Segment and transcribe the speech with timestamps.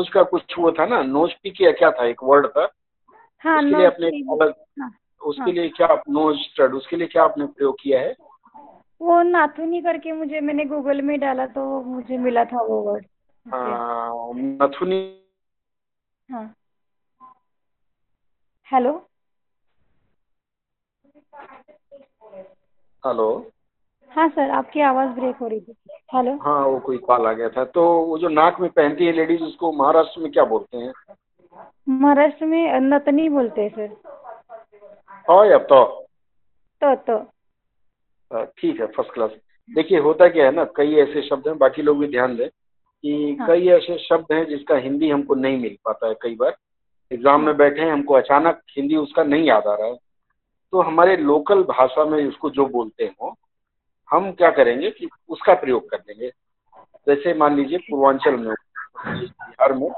[0.00, 2.68] Nose का कुछ वो था ना नोज़ पी के क्या था एक वर्ड था?
[3.44, 4.90] हाँ उसके लिए अपने अलग हाँ
[5.22, 8.14] उसके हाँ। लिए क्या नोज़ स्टड उसके लिए क्या आपने प्रयोग किया है?
[9.00, 13.06] वो नाथुनी करके मुझे मैंने गूगल में डाला तो मुझे मिला था वो वर्ड
[14.62, 15.00] नथुनी
[16.28, 16.44] हाँ।
[18.68, 18.92] हेलो
[23.04, 23.30] हेलो
[24.16, 25.74] हाँ सर आपकी आवाज़ ब्रेक हो रही थी।
[26.14, 29.12] हेलो हाँ वो कोई कॉल आ गया था। तो वो जो नाक में पहनती है
[29.12, 30.92] लेडीज़ उसको महाराष्ट्र में क्या बोलते हैं?
[31.88, 33.88] महाराष्ट्र में नतनी बोलते हैं सर।
[35.26, 35.84] तो या तो।
[36.82, 37.18] तो तो।
[38.56, 39.30] ठीक है फ़र्स्ट क्लास
[39.70, 43.36] देखिए होता क्या है ना कई ऐसे शब्द हैं बाकी लोग भी ध्यान दें कि
[43.40, 46.56] हाँ। कई ऐसे शब्द हैं जिसका हिंदी हमको नहीं मिल पाता है कई बार।
[47.10, 49.96] एग्ज़ाम में हाँ बैठे हैं हमको अचानक हिंदी उसका नहीं याद आ रहा है।
[50.72, 53.34] तो हमारे लोकल भाषा में उसको जो बोलते हो
[54.10, 56.28] हम क्या करेंगे कि उसका प्रयोग कर देंगे।
[57.06, 58.54] जैसे मान लीजिए पूर्वांचल में,
[59.06, 59.88] बिहार में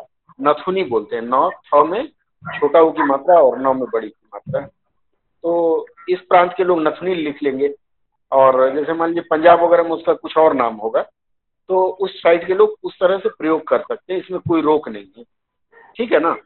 [0.40, 2.06] नथुनी बोलते हैं। नौ छ में
[2.44, 4.60] छोटा ऊ की मात्रा और नौ में बड़ी की मात्रा।
[5.44, 7.74] तो इस प्रांत के लोग नथुनी लिख लेंगे।
[8.32, 11.02] और जैसे मान लीजिए पंजाब वगैरह में उसका कुछ और नाम होगा
[11.70, 14.88] तो उस साइड के लोग उस तरह से प्रयोग कर सकते हैं। इसमें कोई रोक
[14.88, 15.24] नहीं है।
[15.96, 16.36] ठीक है ना?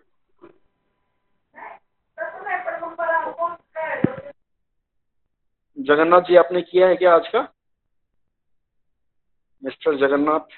[5.78, 7.40] जगन्नाथ जी, आपने किया है क्या आज का?
[9.62, 10.56] Mister Jagannath.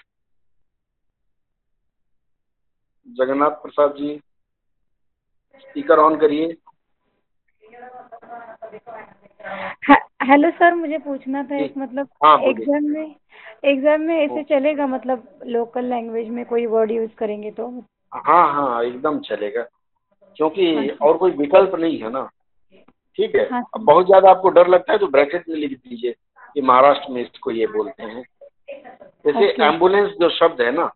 [3.09, 4.17] Jagannath Prasad ji
[5.61, 6.57] speaker on करिए।
[10.25, 13.15] हेलो सर मुझे पूछना था एक मतलब हाँ एग्ज़ाम में
[13.65, 17.69] एग्ज़ाम में ऐसे चलेगा मतलब लोकल लैंग्वेज में कोई वर्ड यूज़ करेंगे तो?
[18.13, 19.63] हाँ हाँ एकदम चलेगा।
[20.37, 22.29] क्योंकि हाँ और कोई विकल्प नहीं है ना।
[23.19, 23.49] ठीक है?
[23.51, 26.13] हाँ अब बहुत ज़्यादा आपको डर लगता है तो ब्रैकेट में लिख दीजिए
[26.55, 28.25] कि महाराष्ट्र में इसको ये बोलते हैं।
[29.25, 30.91] जैसे एंबुलेंस जो शब्द है ना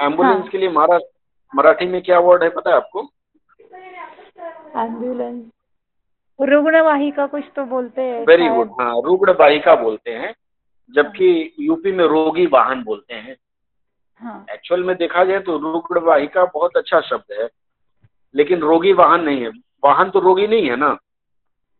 [0.00, 3.08] एंबुलेंस हाँ। के लिए महाराष्ट्र मराठी में क्या वर्ड है पता है आपको?
[4.76, 5.44] एंबुलेंस।
[6.38, 10.34] रुग्णवाहिका कुछ तो बोलते हैं वेरी गुड हाँ रुग्ण वाहिका बोलते हैं हाँ।
[10.94, 13.36] जबकि यूपी में रोगी वाहन बोलते हैं।
[14.54, 17.48] एक्चुअल हाँ में देखा जाए तो रुग्ण वाहिका बहुत अच्छा शब्द है
[18.34, 19.50] लेकिन रोगी वाहन नहीं है।
[19.84, 20.96] वाहन तो रोगी नहीं है ना?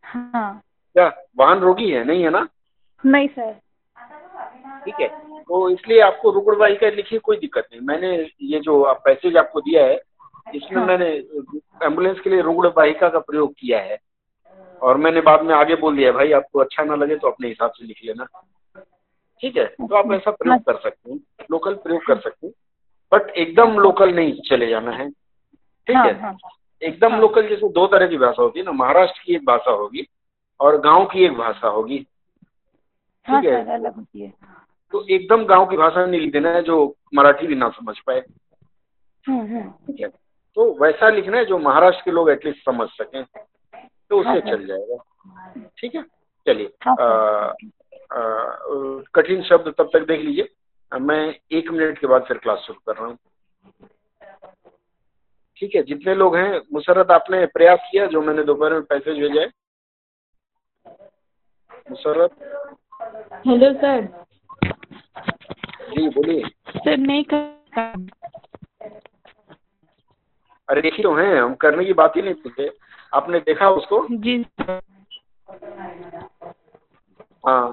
[0.04, 0.62] हाँ।
[0.96, 1.06] क्या
[1.38, 2.04] वाहन रोगी है?
[2.04, 2.48] नहीं है ना?
[3.06, 3.52] नहीं सर।
[4.84, 5.08] ठीक है।
[5.50, 9.84] तो इसलिए आपको रुग्ण वाहिका लिखिए कोई दिक्कत नहीं। मैंने ये जो पैसेज आपको दिया
[9.84, 10.00] है
[10.54, 11.06] इसमें हाँ। मैंने
[11.84, 13.98] एंबुलेंस के लिए रुग्ण वाहिका का प्रयोग किया है।
[14.82, 17.70] और मैंने बाद में आगे बोल दिया भाई आपको अच्छा ना लगे तो अपने हिसाब
[17.70, 18.24] से लिख लेना।
[19.42, 19.64] ठीक है?
[19.64, 21.18] तो आप ऐसा प्रयोग कर सकते हैं।
[21.50, 22.54] लोकल प्रयोग कर सकते हैं।
[23.12, 26.20] बट एकदम लोकल नहीं चले जाना है। ठीक हाँ है?
[26.20, 26.36] हाँ।
[26.82, 29.70] एकदम हाँ। लोकल जैसे दो तरह की भाषा होती है ना। महाराष्ट्र की एक भाषा
[29.70, 30.06] होगी
[30.60, 31.98] और गाँव की एक भाषा होगी।
[33.26, 33.80] ठीक है।
[34.92, 36.76] तो एकदम गाँव की भाषा नहीं लिख देना है जो
[37.14, 38.22] मराठी भी ना समझ पाए।
[39.24, 40.08] हम्म हम्म ठीक है?
[40.56, 44.56] तो वैसा लिखना है जो महाराष्ट्र के लोग एटलीस्ट समझ सकें तो हाँ उससे सर
[44.56, 46.02] चल जाएगा। ठीक है?
[46.46, 47.54] चलिए हाँ
[49.14, 50.48] कठिन शब्द तब तक देख लीजिए।
[50.92, 53.18] मैं एक मिनट के बाद फिर क्लास शुरू कर रहा हूँ।
[55.56, 55.82] ठीक है?
[55.82, 59.50] जितने लोग हैं मुसरत आपने प्रयास किया जो मैंने दोपहर में पैसेज भेजा है।
[61.90, 62.30] मुसरत?
[63.46, 64.08] Hello sir.
[65.90, 66.42] जी बोलिए।
[66.76, 67.48] सर नहीं कर
[70.68, 72.70] अरे तो हैं हम करने की बात ही नहीं पूछे
[73.14, 74.06] आपने देखा उसको?
[74.10, 74.44] जी।
[77.46, 77.72] हाँ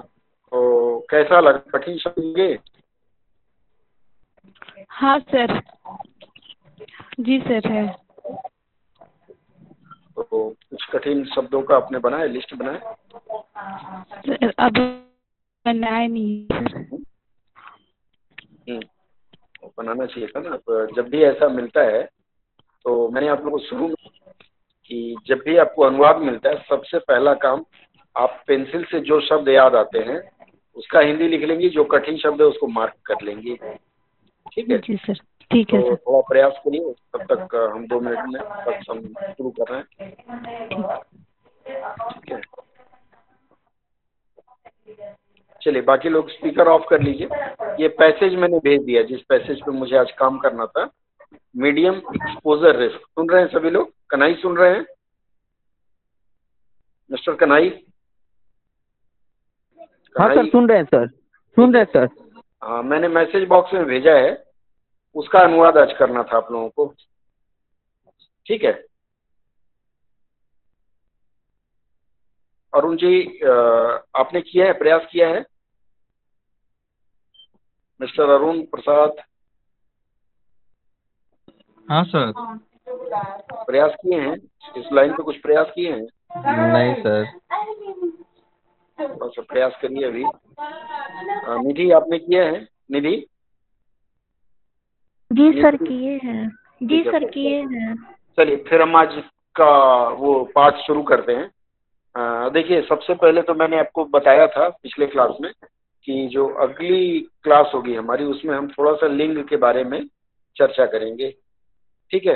[0.52, 1.58] तो कैसा लगा?
[1.70, 2.58] कठिन शब्द लगे
[4.90, 5.60] हाँ सर।
[7.20, 7.86] जी सर है।
[10.16, 10.22] तो
[10.70, 12.94] कुछ कठिन शब्दों का आपने बनाया लिस्ट बनाया?
[14.18, 14.72] सर अब
[15.66, 16.87] बनाया नहीं सर
[19.78, 20.56] बनाना चाहिए था ना।
[20.96, 22.02] जब भी ऐसा मिलता है
[22.84, 23.94] तो मैंने आप लोगों को शुरू में
[24.90, 27.64] कि जब भी आपको अनुवाद मिलता है सबसे पहला काम
[28.16, 30.20] आप पेंसिल से जो शब्द याद आते हैं
[30.76, 34.78] उसका हिंदी लिख लेंगी जो कठिन शब्द है उसको मार्क कर लेंगी। ठीक है?
[34.78, 35.14] जी सर
[35.50, 38.40] ठीक है तो सर। थोड़ा प्रयास करिए तब तक हम दो मिनट में
[38.88, 39.84] हम शुरू कर रहे हैं।
[40.68, 42.40] ठीक है?
[45.62, 47.28] चलिए बाकी लोग स्पीकर ऑफ़ कर लीजिए।
[47.80, 50.88] ये पैसेज मैंने भेज दिया जिस पैसेज पे मुझे आज काम करना था।
[51.56, 53.92] मीडियम एक्सपोजर रिस्क सुन रहे हैं सभी लोग?
[54.10, 54.86] कनाई सुन रहे हैं?
[57.10, 57.68] मिस्टर कनाई
[60.16, 61.06] हाँ सर सुन रहे हैं सर
[61.56, 62.08] सुन रहे हैं सर
[62.62, 64.44] हाँ मैंने मैसेज बॉक्स में भेजा है।
[65.16, 66.94] उसका अनुवाद आज करना था आप लोगों को।
[68.46, 68.72] ठीक है?
[72.72, 73.22] अरुण जी
[74.16, 75.44] आपने किया है प्रयास किया है?
[78.00, 79.16] मिस्टर अरुण प्रसाद?
[81.88, 82.32] हाँ सर।
[83.52, 84.34] प्रयास किए हैं?
[84.76, 86.06] इस लाइन पे कुछ प्रयास किए हैं?
[86.72, 87.24] नहीं सर।
[88.98, 90.24] थोड़ा सा प्रयास करिए अभी।
[91.66, 92.66] निधि आपने किया है?
[92.90, 93.16] निधि?
[95.30, 96.48] जी सर किए हैं।
[96.82, 97.94] जी सर किए हैं।
[98.38, 99.22] चलिए फिर हम आज
[99.56, 99.72] का
[100.18, 101.50] वो पाठ शुरू करते हैं।
[102.14, 105.50] देखिए सबसे पहले तो मैंने आपको बताया था पिछले क्लास में
[106.06, 110.02] कि जो अगली क्लास होगी हमारी उसमें हम थोड़ा सा लिंग के बारे में
[110.56, 111.30] चर्चा करेंगे।
[112.10, 112.34] ठीक है?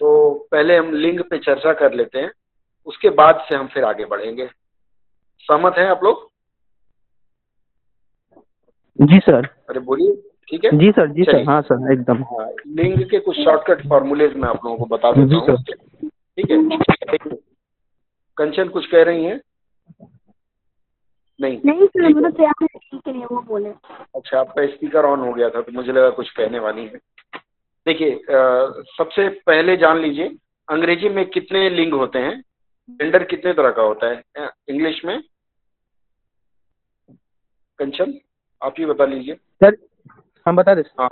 [0.00, 2.30] तो पहले हम लिंग पे चर्चा कर लेते हैं
[2.86, 4.46] उसके बाद से हम फिर आगे बढ़ेंगे।
[5.48, 6.30] सहमत हैं आप लोग?
[8.98, 10.14] जी सर। अरे बोलिए।
[10.50, 10.76] ठीक है?
[10.78, 14.64] जी सर जी सर। हाँ सर एकदम। हाँ, लिंग के कुछ शॉर्टकट फॉर्मूलेज मैं आप
[14.64, 16.93] लोगों को बता जी देता हूँ। सर। ठीक है?
[18.36, 19.40] कंचन कुछ कह रही हैं?
[21.40, 25.32] नहीं। नहीं सर तो तैयार है के लिए वो बोले। अच्छा आपका स्पीकर ऑन हो
[25.32, 26.98] गया था तो मुझे लगा कुछ कहने वाली है।
[27.86, 28.20] देखिए
[28.96, 30.36] सबसे पहले जान लीजिए
[30.68, 32.40] अंग्रेज़ी में कितने लिंग होते हैं?
[32.88, 34.50] जेंडर कितने तरह का होता है?
[34.68, 35.20] इंग्लिश में?
[37.78, 38.14] कंचन
[38.62, 39.76] आप ही बता लीजिए। सर
[40.46, 41.08] हम बता दें। हाँ।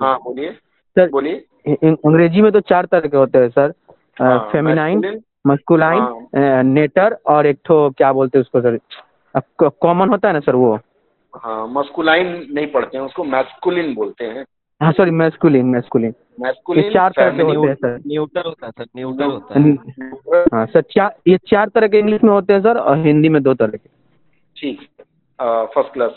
[0.00, 0.52] हाँ बोलिए।
[0.96, 1.34] सर बोलिए।
[1.66, 3.72] अंग्रेज़ी में तो चार तरह के होते हैं सर।
[4.20, 5.00] हाँ, फेमिनाइन
[5.48, 8.78] masculine, मस्कुलाइन नेटर और एक ठो क्या बोलते हैं उसको सर?
[9.80, 10.78] कॉमन होता है ना सर वो?
[11.34, 14.44] हाँ मस्कुलाइन नहीं पढ़ते हैं उसको मैस्कुलिन बोलते हैं।
[14.82, 18.72] हाँ सॉरी मैस्कुलिन मैस्कुलिन। ये मैस्कुलिन चार तरह के होते हैं सर। न्यूटर होता है
[18.72, 22.60] सर न्यूटर होता है। हाँ सर चार ये चार तरह के इंग्लिश में होते हैं
[22.60, 23.88] सर और हिंदी में दो तरह के।
[24.56, 24.80] ठीक
[25.38, 26.10] फ़र्स्ट क्लास।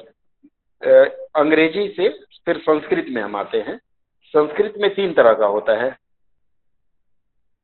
[1.36, 2.10] अंग्रेज़ी से
[2.45, 3.78] फिर संस्कृत में हम आते हैं।
[4.33, 5.98] संस्कृत में तीन तरह का होता है।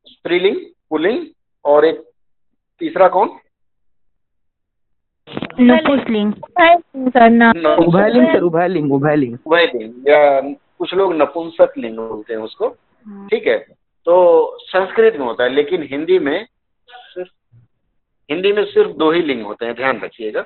[0.07, 0.55] स्त्रीलिंग
[0.89, 1.25] पुल्लिंग
[1.65, 2.03] और एक
[2.79, 3.29] तीसरा कौन?
[5.59, 6.33] नपुंसकलिंग
[7.09, 10.41] सर ना न- उभयलिंग सर उभयलिंग उभयलिंग। उभयलिंग या
[10.77, 12.67] कुछ लोग नपुंसक लिंग बोलते हैं उसको।
[13.29, 13.57] ठीक है
[14.05, 14.15] तो
[14.61, 16.47] संस्कृत में होता है लेकिन हिंदी में
[16.89, 17.57] सिर्फ़
[18.31, 20.43] हिंदी में सिर्फ़ दो ही लिंग होते हैं ध्यान रखिएगा।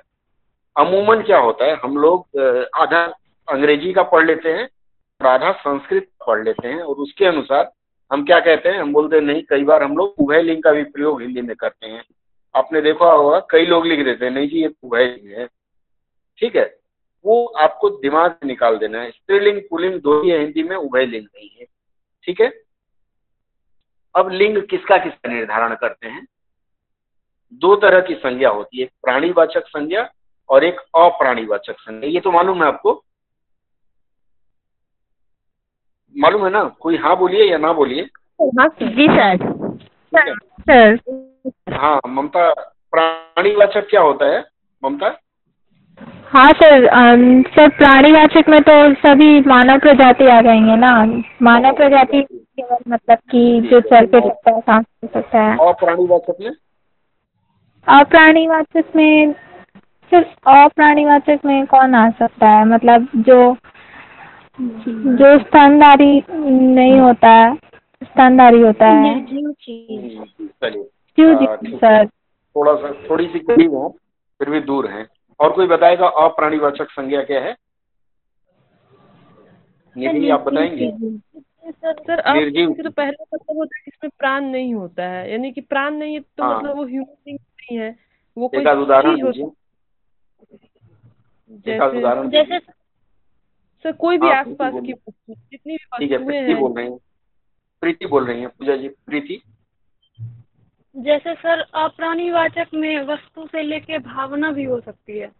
[0.78, 2.40] अमूमन क्या होता है हम लोग
[2.76, 3.04] आधा
[3.52, 4.70] अंग्रेज़ी का पढ़ लेते हैं
[5.22, 7.72] और आधा संस्कृत पढ़ लेते हैं और उसके अनुसार
[8.12, 8.80] हम क्या कहते हैं?
[8.80, 11.56] हम बोलते हैं, नहीं, कई बार हम लोग उभय लिंग का भी प्रयोग हिंदी में
[11.56, 12.04] करते हैं।
[12.56, 15.48] आपने देखा होगा, कई लोग लिख देते हैं, नहीं जी, ये उभय लिंग है।
[16.38, 16.80] ठीक है?
[17.26, 21.06] वो आपको दिमाग से निकाल देना है। स्त्रीलिंग, पुलिंग दो ही है, हिंदी में उभय
[21.06, 21.66] लिंग नहीं है।
[22.24, 22.62] ठीक है?
[24.16, 26.28] अब लिंग किसका किसका निर्धारण करते हैं?
[27.54, 30.14] दो तरह की संज्ञा होती है एक प्राणीवाचक संज्ञा
[30.50, 33.04] और एक अप्राणीवाचक संज्ञा। ये तो मालूम है आपको?
[36.16, 36.64] मालूम है ना?
[36.80, 38.08] कोई हाँ बोलिए या ना बोलिए।
[38.84, 39.38] जी सर।
[40.16, 40.98] सर।
[41.74, 42.50] हाँ ममता
[42.92, 44.44] प्राणीवाचक क्या होता है?
[44.84, 45.18] ममता?
[46.28, 46.86] हाँ सर
[47.48, 51.06] सर प्राणीवाचक में तो सभी मानव प्रजाति आ जाएँगे ना?
[51.42, 56.36] मानव प्रजाति केवल मतलब कि जो चल पे सकता है सांस ले सकता है। अप्राणीवाचक
[56.42, 56.52] में?
[57.88, 59.34] अप्राणीवाचक में
[60.12, 62.66] सिर्फ़ अप्राणीवाचक में कौन आ सकता है?
[62.66, 63.54] मतलब जो
[64.62, 66.24] जो स्तनधारी
[66.76, 67.56] नहीं होता है
[68.04, 69.52] स्तनधारी होता है। हम्म,
[70.48, 72.08] चलिए। सर
[72.56, 73.90] थोड़ा सा थोड़ी सी करीब है
[74.40, 75.08] फिर भी दूर है।
[75.40, 77.56] और कोई बताएगा अप्राणीवाचक संज्ञा क्या है?
[79.98, 80.92] निधि आप बताएँगे?
[81.72, 85.62] सर आप निर्जीव। तो पहले मतलब होता है इसमें प्राण नहीं होता है। यानी कि
[85.62, 87.96] प्राण नहीं है तो हाँ। मतलब वो ह्यूमन बीइंग नहीं है।
[88.38, 89.32] वो कोई उदाहरण हो।
[92.30, 92.75] जैसे
[93.86, 94.94] सर कोई भी हाँ, आसपास की
[95.30, 96.98] जितनी भी ठीक है प्रीति हैं। बोल रही हैं।
[97.82, 99.42] प्रीति बोल रही हैं पूजा जी प्रीति?
[100.96, 105.32] जैसे सर अप्राणीवाचक में वस्तु से लेके भावना भी हो सकती है।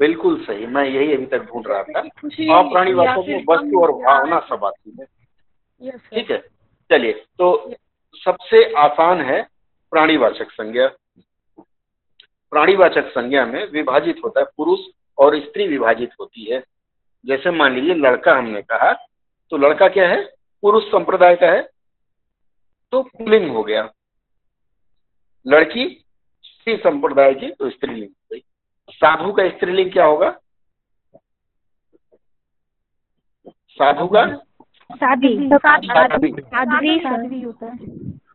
[0.00, 2.00] बिल्कुल सही मैं यही अभी तक ढूंढ रहा था।
[2.58, 6.38] अप्राणीवाचक में वस्तु और भावना सब आती है। ठीक है
[6.90, 7.74] चलिए तो
[8.24, 9.42] सबसे आसान है
[9.90, 10.88] प्राणीवाचक संज्ञा।
[12.50, 14.80] प्राणीवाचक संज्ञा में विभाजित होता है पुरुष
[15.18, 16.64] और स्त्री विभाजित होती है।
[17.24, 18.92] जैसे मान लीजिए लड़का हमने कहा
[19.52, 20.22] तो लड़का क्या है?
[20.62, 21.62] पुरुष संप्रदाय का है
[22.92, 23.88] तो पुल्लिंग हो गया।
[25.46, 25.86] लड़की
[26.44, 28.42] स्त्री संप्रदाय की तो स्त्रीलिंग हो गई।
[28.92, 30.30] साधु का स्त्रीलिंग क्या होगा?
[33.70, 34.24] साधु का?
[34.90, 37.76] साध्वी। साध्वी। साध्वी साध्वी होता है।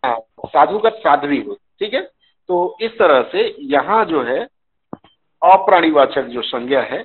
[0.06, 2.02] हाँ साधु का साध्वी हो ठीक है?
[2.50, 4.40] तो इस तरह से यहाँ जो है
[5.42, 7.02] अप्राणीवाचक जो संज्ञा है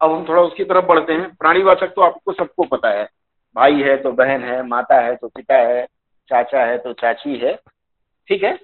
[0.00, 3.08] अब हम थोड़ा उसकी तरफ़ बढ़ते हैं। प्राणीवाचक तो आपको सबको पता है।
[3.56, 5.84] भाई है तो बहन है, माता है तो पिता है,
[6.30, 7.54] चाचा है तो चाची है।
[8.28, 8.54] ठीक है?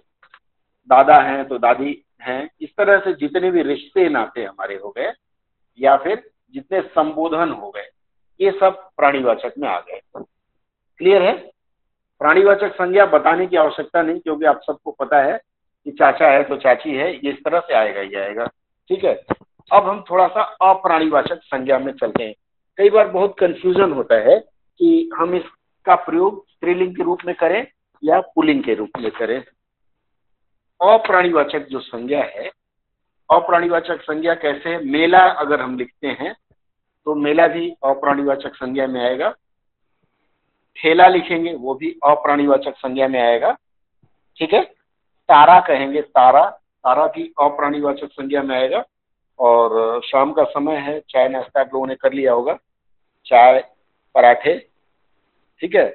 [0.88, 5.12] दादा है तो दादी हैं। इस तरह से जितने भी रिश्ते नाते हमारे हो गए,
[5.78, 6.22] या फिर
[6.54, 7.88] जितने संबोधन हो गए,
[8.40, 10.00] ये सब प्राणीवाचक में आ गए।
[11.00, 11.32] क्लियर है?
[12.20, 15.38] प्राणीवाचक संज्ञा बताने की आवश्यकता नहीं, क्योंकि आप सबको पता है
[15.84, 18.46] कि चाचा है तो चाची है, ये इस तरह से आएगा ही आएगा।
[18.88, 19.14] ठीक है?
[19.72, 22.34] अब हम थोड़ा सा अप्राणीवाचक संज्ञा में चलते हैं।
[22.78, 24.38] कई बार बहुत कंफ्यूजन होता है
[24.80, 27.66] कि हम इसका प्रयोग स्त्रीलिंग के रूप में करें
[28.02, 29.38] या पुलिंग के रूप में करें।
[30.80, 32.50] अप्राणीवाचक जो संज्ञा है,
[33.30, 36.34] अप्राणीवाचक संज्ञा कैसे है मेला अगर हम लिखते हैं
[37.06, 39.34] तो मेला भी अप्राणीवाचक संज्ञा में आएगा।
[40.76, 43.52] ठेला लिखेंगे, वो भी अप्राणीवाचक संज्ञा में आएगा।
[44.38, 44.62] ठीक है?
[45.28, 46.44] तारा कहेंगे, तारा
[46.84, 48.84] तारा भी अप्राणीवाचक संज्ञा में आएगा।
[49.38, 52.58] और शाम का समय है चाय नाश्ता आप लोगों ने कर लिया होगा
[53.26, 53.64] चाय
[54.14, 54.68] पराठे
[55.60, 55.86] ठीक है?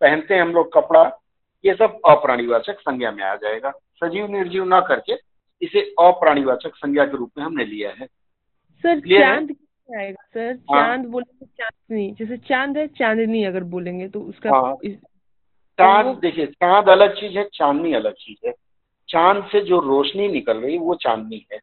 [0.00, 1.20] पहनते हैं हम लोग कपड़ा
[1.64, 5.12] ये सब अप्राणीवाचक संज्ञा में आ जाएगा। सजीव निर्जीव ना करके
[5.62, 8.06] इसे अप्राणीवाचक संज्ञा के रूप में हमने लिया है।
[8.82, 9.56] सर चाँद
[9.96, 10.26] आएगा?
[10.34, 15.04] सर हाँ। चाँद बोलेंगे चांदनी। जैसे चाँद है चांदनी अगर बोलेंगे तो उसका हाँ। इस-
[15.78, 18.54] चाँद देखिए चाँद अलग चीज़ है चांदनी अलग चीज़ है।
[19.08, 21.60] चाँद से जो रोशनी निकल रही है वो चांदनी है।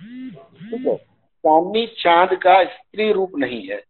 [0.00, 3.82] ठीक है चांदनी चाँद का स्त्री रूप नहीं है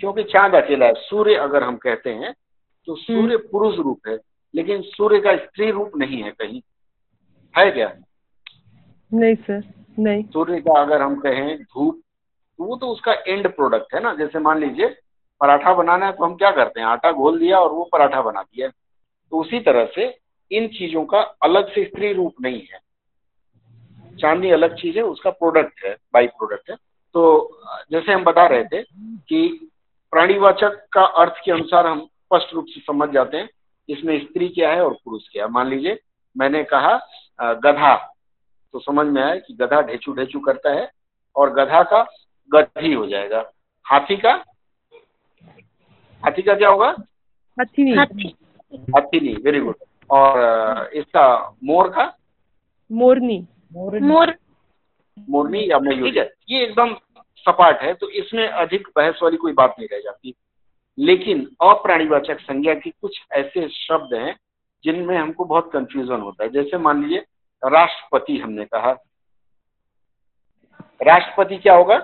[0.00, 2.32] क्योंकि चाँद अकेला है। सूर्य अगर हम कहते हैं
[2.88, 4.16] तो सूर्य पुरुष रूप है
[4.54, 6.60] लेकिन सूर्य का स्त्री रूप नहीं है कहीं।
[7.54, 7.92] है क्या?
[9.12, 9.62] नहीं सर
[9.98, 12.00] नहीं। सूर्य का अगर हम कहें धूप
[12.58, 14.86] तो वो तो उसका एंड प्रोडक्ट है ना। जैसे मान लीजिए
[15.40, 16.86] पराठा बनाना है तो हम क्या करते हैं?
[16.86, 20.06] आटा घोल दिया और वो पराठा बना दिया। तो उसी तरह से
[20.50, 22.78] इन चीज़ों का अलग से स्त्री रूप नहीं है।
[24.20, 26.76] चांदी अलग चीज़ है उसका प्रोडक्ट है बाई प्रोडक्ट है।
[27.14, 27.60] तो
[27.92, 29.70] जैसे हम बता रहे थे कि
[30.12, 33.48] प्राणीवाचक का अर्थ के अनुसार हम स्पष्ट रूप से समझ जाते हैं
[33.88, 35.98] इसमें स्त्री क्या है और पुरुष क्या है। मान लीजिए
[36.36, 36.94] मैंने कहा
[37.38, 37.94] गधा।
[38.74, 40.90] तो समझ में आया कि गधा ढेचू ढेचू करता है
[41.36, 42.02] और गधा का
[42.50, 43.44] गधी हो जाएगा।
[43.86, 44.32] हाथी का?
[46.22, 46.88] हाथी का क्या होगा?
[47.56, 48.34] हथनी हाथी।
[49.20, 49.74] नहीं वेरी गुड
[50.10, 52.12] और इसका मोर का?
[52.90, 56.94] मोरनी। मोर मोरनी। या मयूर ठीक है ये एकदम
[57.38, 60.34] सपाट है तो इसमें अधिक बहस वाली कोई बात नहीं रह जाती।
[60.98, 64.36] लेकिन अप्राणीवाचक संज्ञा की कुछ ऐसे शब्द हैं
[64.84, 67.24] जिनमें हमको बहुत कंफ्यूजन होता है। जैसे मान लीजिए
[67.62, 68.92] राष्ट्रपति हमने कहा।
[71.00, 71.98] राष्ट्रपति क्या होगा?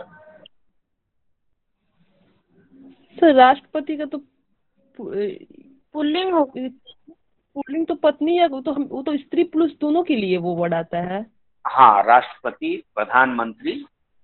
[3.19, 4.19] सर राष्ट्रपति का तो
[4.99, 10.17] पुल्लिंग हो पुल्लिंग तो पत्नी या वो तो हम वो तो स्त्री पुरुष दोनों के
[10.17, 11.34] लिए वो वर्ड आता है।
[11.65, 13.73] हाँ राष्ट्रपति प्रधानमंत्री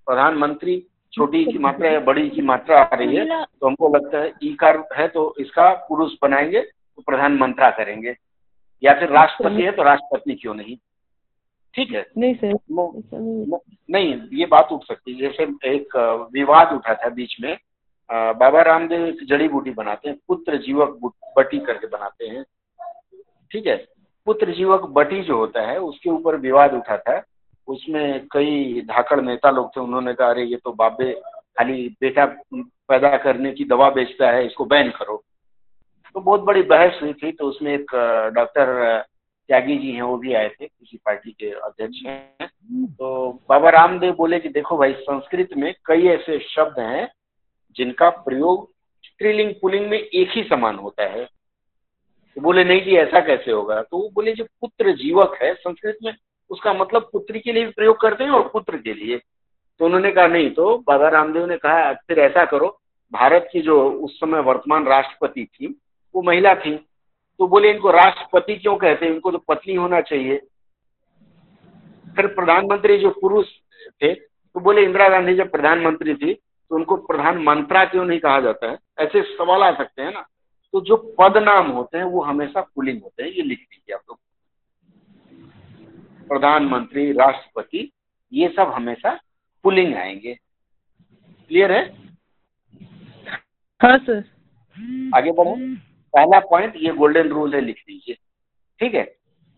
[0.06, 0.82] प्रधानमंत्री
[1.12, 4.52] छोटी की मात्रा या बड़ी की मात्रा आ रही है तो हमको लगता है ई
[4.60, 8.14] कार है तो इसका पुरुष बनाएँगे तो प्रधानमंत्रा करेंगे।
[8.82, 10.76] या फिर राष्ट्रपति है तो राष्ट्रपति क्यों नहीं?
[11.74, 12.54] ठीक है। नहीं सर
[13.90, 15.42] नहीं ये बात उठ सकती है। जैसे
[15.74, 15.96] एक
[16.32, 17.56] विवाद उठा था बीच में
[18.10, 22.44] बाबा रामदेव एक जड़ी बूटी बनाते हैं पुत्र जीवक बटी करके बनाते हैं।
[23.50, 23.76] ठीक है
[24.26, 27.22] पुत्र जीवक बटी जो होता है उसके ऊपर विवाद उठा था।
[27.70, 31.12] उसमें कई धाकड़ नेता लोग थे, उन्होंने कहा, अरे, ये तो बाबे,
[31.58, 35.24] खाली बेटा पैदा करने की दवा बेचता है, इसको बैन करो।
[36.14, 37.86] तो बहुत बड़ी बहस हुई थी तो उसमें एक
[38.34, 39.00] डॉक्टर
[39.48, 42.46] त्यागी जी हैं, वो भी आए थे, किसी पार्टी के अध्यक्ष हैं।
[42.86, 47.12] तो बाबा रामदेव बोले कि, देखो भाई, संस्कृत में कई ऐसे शब्द हैं,
[47.76, 48.70] जिनका प्रयोग
[49.04, 51.24] स्त्रीलिंग पुलिंग में एक ही समान होता है।
[52.34, 53.82] तो बोले, नहीं जी, ऐसा कैसे होगा?
[53.82, 56.12] तो वो बोले जो पुत्र जीवक है, संस्कृत में
[56.50, 59.18] उसका मतलब पुत्री के लिए भी प्रयोग करते हैं और पुत्र के लिए।
[59.80, 62.78] तो उन्होंने कहा, नहीं तो बाबा रामदेव ने कहा, फिर ऐसा करो,
[63.12, 65.66] भारत की जो उस समय वर्तमान राष्ट्रपति थी,
[66.14, 66.76] वो महिला थी।
[67.40, 69.12] तो बोले, इनको राष्ट्रपति क्यों कहते हैं?
[69.12, 70.40] इनको तो पत्नी होना चाहिए।
[72.16, 73.46] फिर प्रधानमंत्री जो पुरुष
[74.02, 78.40] थे तो बोले, इंदिरा गांधी जब प्रधानमंत्री थी तो उनको प्रधान मंत्रा क्यों नहीं कहा
[78.40, 78.78] जाता है?
[78.98, 80.20] ऐसे सवाल आ सकते हैं ना।
[80.74, 84.02] तो जो पद नाम होते हैं, वो हमेशा पुलिंग होते हैं, ये लिख लीजिए आप
[84.08, 84.18] लोग।
[86.30, 87.90] प्रधानमंत्री राष्ट्रपति
[88.32, 89.18] ये सब हमेशा
[89.64, 90.34] पुलिंग आएँगे।
[91.50, 91.82] क्लियर है?
[93.80, 94.22] हाँ सर
[95.16, 95.54] आगे बढ़ो।
[96.14, 98.14] पहला पॉइंट ये गोल्डन रूल है लिख लीजिए
[98.80, 99.02] ठीक है?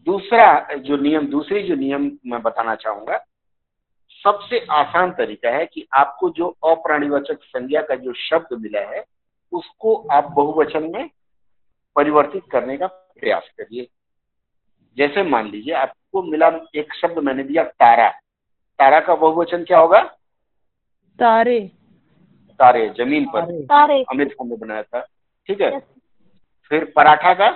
[0.07, 3.19] दूसरा जो नियम दूसरी जो नियम मैं बताना चाहूँगा
[4.25, 9.05] सबसे आसान तरीका है कि आपको जो अप्राणीवाचक संज्ञा का जो शब्द मिला है
[9.53, 11.09] उसको आप बहुवचन में
[11.97, 13.89] परिवर्तित करने का प्रयास करिए।
[14.97, 15.75] जैसे मान लीजिए
[16.15, 18.09] आपको मिला एक शब्द मैंने दिया तारा।
[18.79, 20.01] तारा का बहुवचन क्या होगा?
[21.19, 21.61] तारे।
[22.61, 25.01] तारे ज़मीन पर। तारे। अमित खान ने बनाया था।
[25.49, 25.79] ठीक है?
[26.71, 27.49] फिर पराठा का?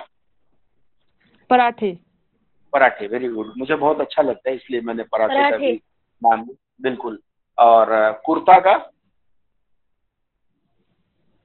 [1.49, 1.91] पराठे।
[2.73, 5.71] पराठे वेरी गुड मुझे बहुत अच्छा लगता है इसलिए मैंने पराठे का। भी
[6.21, 6.43] नाम
[6.81, 7.19] बिल्कुल।
[7.57, 7.87] और
[8.25, 8.75] कुर्ता का?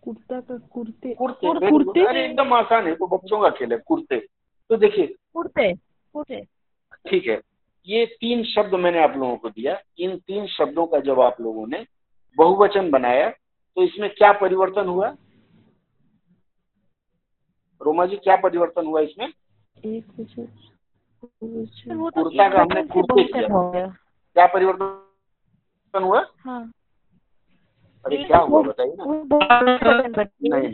[0.03, 1.71] कुर्ता का कुर्ते। कुर्ते.
[1.71, 2.01] कुर्ते?
[2.25, 4.19] एकदम आसान है तो बच्चों का खेल है कुर्ते।
[4.71, 5.73] तो देखिए। कुर्ते
[6.15, 6.43] कुर्ते।
[7.05, 7.41] ठीक है
[7.87, 11.67] ये तीन शब्द मैंने आप लोगों को दिया। इन तीन शब्दों का जब आप लोगों
[11.67, 11.85] ने
[12.39, 15.09] बहुवचन बनाया तो इसमें क्या परिवर्तन हुआ?
[17.81, 19.33] रोमा जी क्या परिवर्तन हुआ इसमें?
[21.23, 23.87] तो कुर्ता का हमने कुर्ते किया।
[24.37, 26.25] क्या परिवर्तन हुआ?
[26.39, 26.73] हाँ।
[28.05, 30.69] अरे क्या हुआ बताइए ना। बहुवचन बन गया। नहीं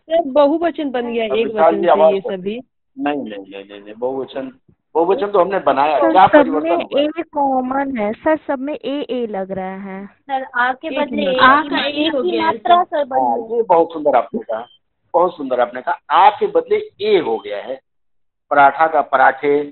[0.00, 2.60] नहीं बहुवचन बन गया एक वचन से ये सभी।
[3.04, 4.52] नहीं नहीं नहीं नहीं नहीं बहुवचन
[4.94, 9.26] बहुवचन तो हमने बनाया। सर क्या परिवर्तन ए कॉमन है। सर सब में ए ए
[9.30, 13.54] लग रहा है। सर आ के बदले आ का ए हो गया। मात्रा सर बन
[13.54, 14.66] ये बहुत सुंदर आपने कहा।
[15.14, 17.80] बहुत सुंदर आपने कहा। आ के बदले ए हो गया है।
[18.50, 19.62] पराठा का पराठे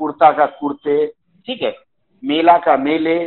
[0.00, 1.06] कुर्ता का कुर्ते
[1.46, 1.74] ठीक है।
[2.22, 3.18] मेला का मेले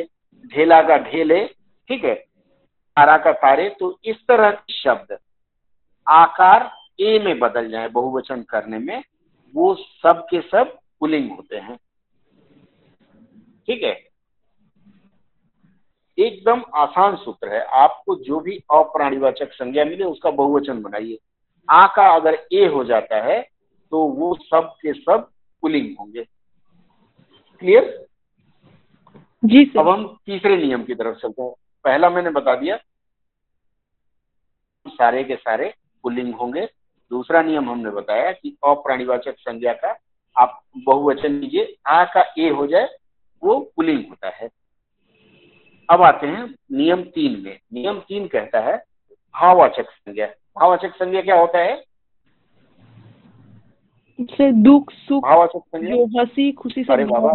[0.51, 1.43] ढेला का ढेले
[1.89, 5.17] ठीक है। तारा का तारे तो इस तरह के शब्द
[6.07, 6.69] आकार
[6.99, 9.01] ए में बदल जाए बहुवचन करने में।
[9.57, 11.77] वो सब के सब पुलिंग होते हैं।
[13.67, 14.07] ठीक है?
[16.17, 21.17] एकदम आसान सूत्र है। आपको जो भी अप्राणीवाचक संज्ञा मिले उसका बहुवचन बनाइए।
[21.69, 23.41] आ का अगर ए हो जाता है
[23.91, 25.29] तो वो सब के सब
[25.61, 26.23] पुलिंग होंगे।
[27.61, 28.07] क्लियर?
[29.45, 32.77] जी सर। अब हम तीसरे नियम की तरफ़ चलते हैं। पहला मैंने बता दिया
[34.85, 35.73] सारे के सारे
[36.03, 36.67] पुलिंग होंगे।
[37.11, 39.95] दूसरा नियम हमने बताया कि अप्राणीवाचक संज्ञा का
[40.35, 42.87] आप बहुवचन लीजिए आ का ए हो जाए
[43.43, 44.49] वो पुलिंग होता है।
[45.89, 48.75] अब आते हैं नियम तीन में। नियम तीन कहता है
[49.35, 51.75] भाववाचक संज्ञा। भाववाचक संज्ञा क्या होता है?
[54.19, 57.33] से दुख सुख भाववाचक संज्ञा। हँसी खुशी अरे बाबा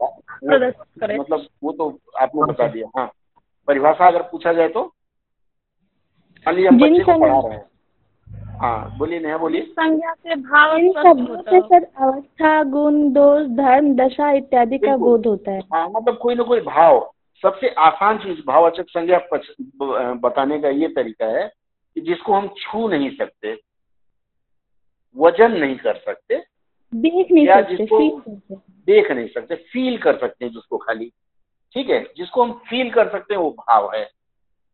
[0.00, 3.10] मतलब वो तो आपने बता दिया। हाँ।
[3.68, 4.84] परिभाषा अगर पूछा जाए तो
[6.46, 7.64] मान लीजिए हम बच्चे को पढ़ा रहे हैं।
[8.62, 13.94] हाँ बोलिए नेहा बोलिए। संज्ञा से भाव इन शब्दों से सर अवस्था गुण दोष धर्म
[13.96, 18.40] दशा इत्यादि का। बोध होता है। हाँ मतलब कोई ना कोई भाव सबसे आसान चीज़
[18.46, 19.18] भाववाचक संज्ञा
[20.14, 21.52] बताने का ये तरीका है
[21.94, 23.56] कि जिसको हम छू नहीं सकते
[25.16, 26.42] वज़न नहीं कर सकते
[26.94, 28.54] देख नहीं या सकते जिसको- करते
[28.86, 31.10] देख नहीं सकते फील कर सकते हैं जिसको खाली
[31.74, 32.02] ठीक है?
[32.16, 34.04] जिसको हम फील कर सकते हैं वो भाव है।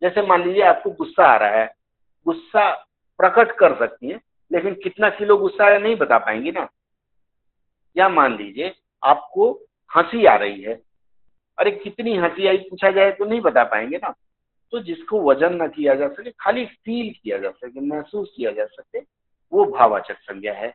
[0.03, 1.75] जैसे मान लीजिए आपको गुस्सा आ रहा है
[2.27, 2.85] गुस्सा
[3.19, 4.21] प्रकट कर सकती है,
[4.53, 6.69] लेकिन कितना किलो गुस्सा है नहीं बता पाएँगी ना।
[7.97, 9.53] या मान लीजिए, आपको
[9.97, 10.83] हँसी आ रही है,
[11.59, 14.15] अरे कितनी हँसी आई पूछा जाए तो नहीं बता पाएँगे ना।
[14.71, 18.67] तो जिसको वज़न ना किया जा सके, खाली फील किया जा सके, महसूस किया जा
[18.67, 19.01] सके,
[19.53, 20.75] वो भाववाचक संज्ञा है।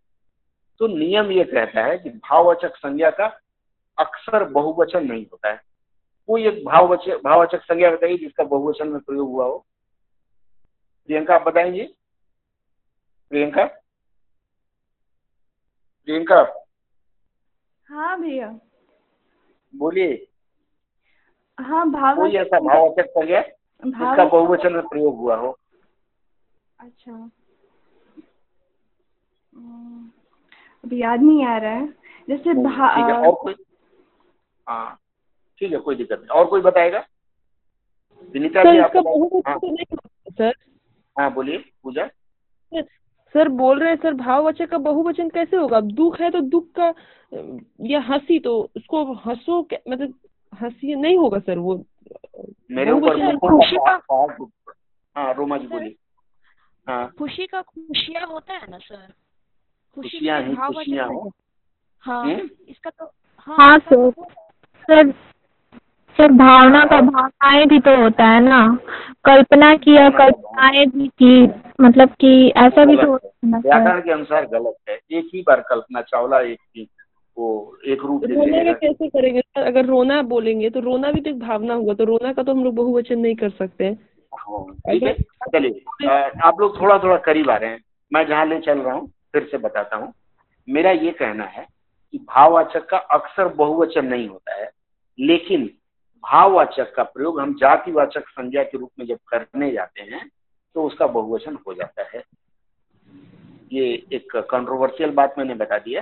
[0.80, 3.40] तो नियम ये कहता है कि भाववाचक संज्ञा का
[4.00, 5.62] अक्सर बहुवचन नहीं होता है।
[6.28, 9.66] कोई एक भाववाचक भाववाचक संज्ञा बताइए जिसका बहुवचन में प्रयोग हुआ हो।
[11.08, 11.94] प्रियंका, आप बताएँगे?
[13.34, 13.64] प्रियंका
[16.08, 16.36] प्रियंका
[17.88, 18.48] हाँ भैया।
[19.74, 20.12] बोलिए।
[21.58, 25.50] हाँ भाव कोई ऐसा भाववाचक संज्ञा जिसका बहुवचन में प्रयोग हुआ हो।
[26.80, 27.14] अच्छा।
[30.84, 31.88] अभी याद नहीं आ रहा है।
[32.28, 33.56] जैसे भा ठीक है और कोई
[34.68, 34.98] हाँ
[35.62, 37.06] ठीक है कोई दिक्कत नहीं। और कोई बताएगा?
[38.34, 40.54] विनीता सर जी आप इसका बहुवचन हाँ। तो नहीं सर।
[41.16, 42.10] हाँ बोलिए पूजा।
[43.34, 45.78] सर बोल रहे हैं सर भाववाचक का बहुवचन कैसे होगा?
[45.78, 46.94] अब दुख है तो दुख का
[47.82, 50.14] या हँसी तो उसको हंसो मतलब
[50.54, 51.76] हँसी नहीं होगा सर वो।
[52.72, 54.02] मेरे ऊपर खुशी का
[55.18, 55.96] हाँ रोमा जी बोलिए।
[56.88, 59.14] हाँ। खुशी का खुशियाँ होता है ना सर?
[59.96, 61.32] खुशी खुशियाँ ही खुशियाँ है। हो।
[62.04, 62.30] हाँ?
[62.70, 63.06] इसका तो
[63.38, 65.12] हाँ हाँ तो सर। सर
[66.18, 68.60] सर भावना का भावनाएँ भी तो होता है ना।
[69.26, 71.44] कल्पना किया कल्पनाएँ भी की
[71.82, 75.62] मतलब कि ऐसा भी तो होता है व्याकरण के अनुसार गलत है। एक ही बार
[75.70, 76.88] कल्पना चावला एक ही
[77.38, 79.42] वो एक रूप ले रोना का कैसे करेंगे?
[79.42, 82.52] सर अगर रोना बोलेंगे तो रोना भी तो एक भावना होगा तो रोना का तो
[82.52, 83.98] हम लोग बहुवचन नहीं कर सकते। हैं
[84.34, 85.14] हाँ, ठीक है।
[85.54, 86.10] चलिए
[86.44, 89.48] आप लोग थोड़ा थोड़ा करीब आ रहे हैं। मैं जहाँ ले चल रहा हूँ फिर
[89.52, 90.14] से बताता हूँ।
[90.68, 91.68] मेरा ये कहना है
[92.14, 94.70] कि भाववाचक का अक्सर बहुवचन नहीं होता है
[95.20, 95.70] लेकिन
[96.24, 100.30] भाववाचक का प्रयोग, हम जातिवाचक संज्ञा के रूप में जब करने जाते हैं
[100.76, 102.24] तो उसका बहुवचन हो जाता है।
[103.74, 106.02] ये एक कंट्रोवर्शियल बात मैंने बता दिया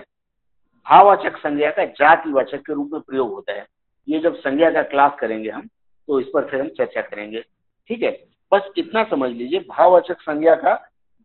[0.85, 3.65] भाववाचक संज्ञा का जातिवाचक के रूप में प्रयोग होता है।
[4.07, 5.67] ये जब संज्ञा का क्लास करेंगे हम
[6.07, 7.41] तो इस पर फिर हम चर्चा करेंगे।
[7.89, 8.11] ठीक है?
[8.51, 10.73] बस इतना समझ लीजिए, भाववाचक संज्ञा का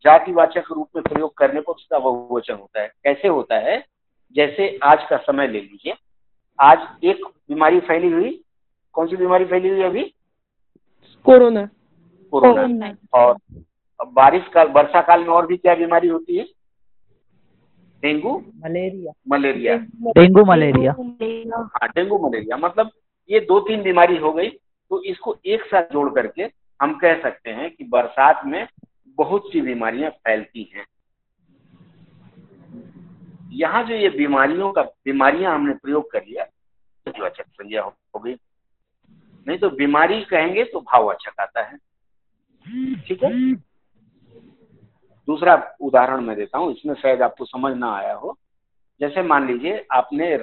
[0.05, 3.85] जातिवाचक रूप में प्रयोग करने पर उसका बहुवचन होता है। कैसे होता है?
[4.37, 5.95] जैसे आज का समय ले लीजिए।
[6.59, 8.43] आज एक बीमारी फैली हुई
[8.97, 10.03] कौन सी बीमारी फैली हुई है अभी?
[11.25, 11.65] कोरोना।
[12.31, 13.37] कोरोना। और
[14.01, 16.45] अब बारिश काल वर्षा काल में और भी क्या बीमारी होती है?
[18.03, 18.45] Dengue?
[18.65, 19.13] Malaria.
[19.29, 19.77] Malaria.
[20.19, 20.93] Dengue malaria.
[21.59, 22.91] हाँ डेंगू मलेरिया। मतलब
[23.31, 24.49] ये दो तीन बीमारी हो गई
[24.91, 26.43] तो इसको एक साथ जोड़ करके
[26.83, 28.67] हम कह सकते हैं कि बरसात में
[29.19, 30.87] बहुत सी बीमारियाँ फैलती हैं।
[33.53, 36.45] यहाँ जो ये बीमारियों का बीमारियाँ हमने प्रयोग कर लिया
[37.07, 38.35] भाववाचक संज्ञा हो हो गई
[39.47, 41.77] नहीं तो बीमारी कहेंगे तो भाववाचक आता है।
[43.01, 43.55] ठीक है?
[45.29, 48.39] दूसरा उदाहरण मैं देता हूँ, इसमें शायद आपको समझ ना आया हो।
[49.01, 50.37] जैसे मान लीजिए, आपने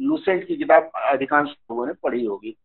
[0.00, 2.56] लूसेंट की किताब अधिकांश लोगों ने पढ़ी होगी।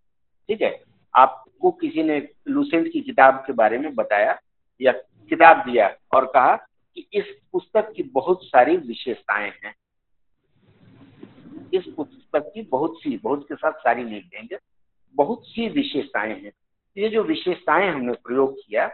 [0.49, 0.83] ठीक है?
[1.15, 4.39] आपको किसी ने लूसेंट की किताब के बारे में बताया
[4.81, 4.91] या
[5.31, 6.55] किताब दिया और कहा
[6.95, 9.75] कि इस पुस्तक की बहुत सारी विशेषताएँ हैं।
[11.73, 14.57] इस पुस्तक की बहुत सी, बहुत के साथ सारी नहीं देंगे
[15.15, 16.51] बहुत सी विशेषताएँ हैं।
[16.97, 18.89] ये जो विशेषताएँ हमने प्रयोग किया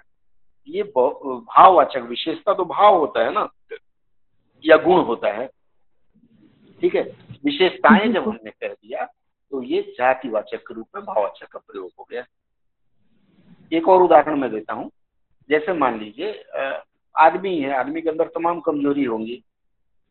[0.67, 3.47] ये भाववाचक विशेषता तो भाव होता है ना
[4.65, 5.47] या गुण होता है।
[6.81, 7.01] ठीक है?
[7.45, 9.05] विशेषताएँ जब हमने कह दिया
[9.51, 12.23] तो ये जातिवाचक के रूप में भाववाचक का प्रयोग हो गया।
[13.71, 14.89] एक और उदाहरण मैं देता हूँ।
[15.49, 16.43] जैसे मान लीजिए
[17.15, 19.43] आदमी है आदमी के अंदर तमाम कमज़ोरी होंगी।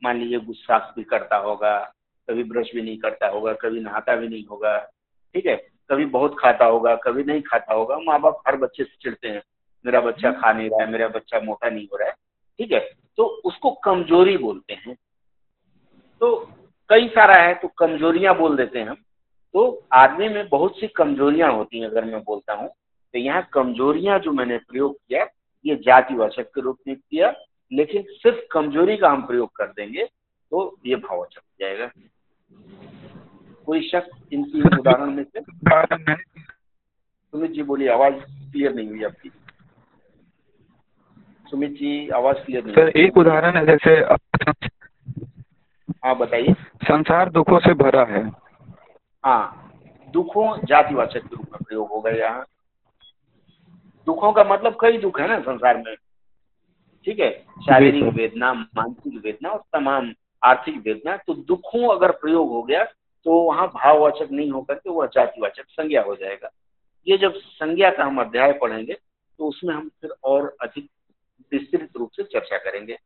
[0.03, 1.79] मान लीजिए गुस्सा भी करता होगा
[2.29, 4.77] कभी ब्रश भी नहीं करता होगा कभी नहाता भी नहीं होगा।
[5.35, 5.57] ठीक है?
[5.91, 9.43] कभी बहुत खाता होगा कभी नहीं खाता होगा। माँ बाप हर बच्चे से चिड़ते हैं
[9.85, 12.15] मेरा बच्चा खा नहीं रहा है मेरा बच्चा मोटा नहीं हो रहा है।
[12.59, 12.81] ठीक है?
[13.17, 14.95] तो उसको कमज़ोरी बोलते हैं।
[16.21, 16.37] तो
[16.91, 18.97] कई सारा है तो कमजोरियाँ बोल देते हैं हम।
[19.55, 24.19] तो आदमी में बहुत सी कमजोरियाँ होती हैं अगर मैं बोलता हूँ। तो यहाँ कमजोरियाँ
[24.19, 25.27] जो मैंने प्रयोग किया
[25.65, 27.35] ये जातिवाचक के रूप में किया
[27.73, 31.91] लेकिन सिर्फ़ कमज़ोरी का हम प्रयोग कर देंगे तो ये भाववाचक हो जाएगा।
[33.71, 35.41] कोई शक इन तीन उदाहरण में से?
[37.33, 38.15] सुमित जी बोलिए आवाज़
[38.53, 39.31] क्लियर नहीं हुई आपकी।
[41.51, 43.95] सुमित जी आवाज़ क्लियर नहीं सर एक उदाहरण है जैसे
[46.05, 46.53] हाँ बताइए।
[46.85, 48.23] संसार दुखों से भरा है।
[49.25, 49.73] हाँ
[50.09, 52.45] दुखों जातिवाचक के रूप में प्रयोग होगा यहाँ।
[54.07, 55.95] दुखों का मतलब कई दुख है ना संसार में।
[57.05, 57.31] ठीक है?
[57.67, 62.85] शारीरिक वेदना मानसिक वेदना और तमाम आर्थिक वेदना तो दुखों अगर प्रयोग हो गया
[63.27, 66.51] तो वहाँ भाववाचक नहीं होकर के वह जातिवाचक संज्ञा हो जाएगा।
[67.07, 68.93] ये जब संज्ञा का हम अध्याय पढ़ेंगे
[69.39, 70.89] तो उसमें हम फिर और अधिक
[71.53, 72.97] विस्तृत रूप से चर्चा करेंगे।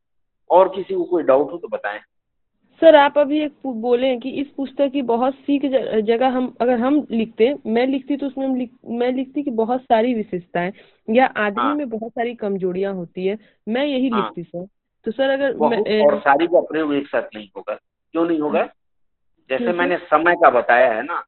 [0.50, 2.00] और किसी को कोई डाउट हो तो बताएँ।
[2.82, 5.58] सर आप अभी एक बोले हैं कि इस पुस्तक की बहुत सी
[6.02, 9.82] जगह हम अगर हम लिखते मैं लिखती तो उसमें हम लिख, मैं लिखती कि बहुत
[9.82, 10.72] सारी विशेषताएँ
[11.10, 14.66] या आदमी हाँ। में बहुत सारी कमजोरियाँ होती है मैं यही हाँ। लिखती सर।
[15.06, 18.62] तो सर अगर मैं, और सारी का प्रयोग एक साथ नहीं होगा। क्यों नहीं होगा?
[19.50, 21.20] जैसे मैंने समय का बताया है ना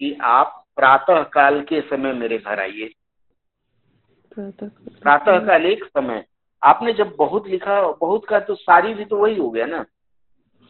[0.00, 2.94] कि आप प्रातः काल के समय मेरे घर आइए।
[4.38, 6.24] प्रातः काल एक समय।
[6.62, 9.82] आपने जब बहुत लिखा बहुत का तो सारी भी तो वही हो गया ना।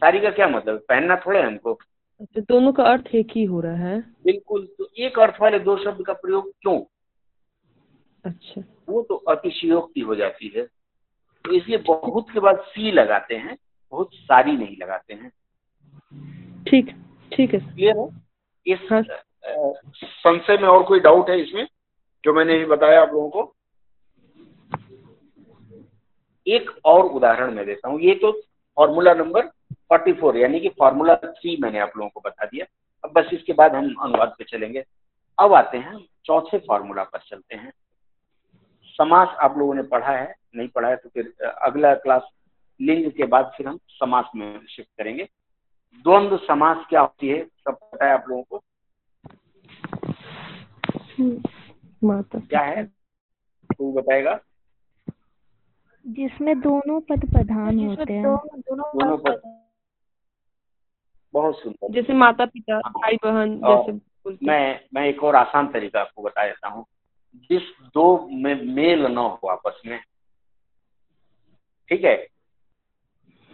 [0.01, 0.85] सारी का क्या मतलब?
[0.89, 1.73] पहनना थोड़े है हमको।
[2.21, 5.77] अच्छा दोनों का अर्थ एक ही हो रहा है। बिल्कुल तो एक अर्थ वाले दो
[5.77, 6.81] शब्द का प्रयोग क्यों?
[8.25, 10.63] अच्छा। वो तो अतिशयोक्ति हो जाती है।
[11.45, 13.57] तो इसलिए बहुत के बाद सी लगाते हैं
[13.91, 15.31] बहुत सारी नहीं लगाते हैं।
[16.69, 16.89] ठीक
[17.31, 18.07] ठीक है। क्लियर है?
[18.65, 19.01] इस हाँ।
[20.03, 21.67] संशय में और कोई डाउट है इसमें
[22.23, 23.53] जो मैंने बताया आप लोगों को?
[26.47, 28.31] एक और उदाहरण मैं देता हूँ। ये तो
[28.77, 29.49] फॉर्मूला नंबर
[29.91, 32.65] 44 यानी कि फॉर्मूला थ्री मैंने आप लोगों को बता दिया।
[33.03, 34.83] अब बस इसके बाद हम अनुवाद पे चलेंगे।
[35.37, 37.71] अब आते हैं चौथे फॉर्मूला पर चलते हैं।
[38.99, 42.29] समास आप लोगों ने पढ़ा है नहीं पढ़ा है तो फिर अगला क्लास
[42.79, 45.27] लिंग के बाद फिर हम समास में शिफ्ट करेंगे।
[46.03, 48.63] द्वंद्व समास क्या होती है सब पता है आप लोगों को?
[52.03, 52.83] माता। क्या है?
[53.69, 54.39] कोई बताएगा?
[56.05, 59.41] जिसमें दोनों पद प्रधान होते हैं। दोनों दोनों पद
[61.33, 63.91] बहुत सुंदर। जैसे माता पिता भाई बहन जैसे
[64.45, 66.85] मैं मैं एक और आसान तरीका आपको बता देता हूँ।
[67.49, 67.61] जिस
[67.93, 69.99] दो में मेल न हो आपस में
[71.89, 72.15] ठीक है?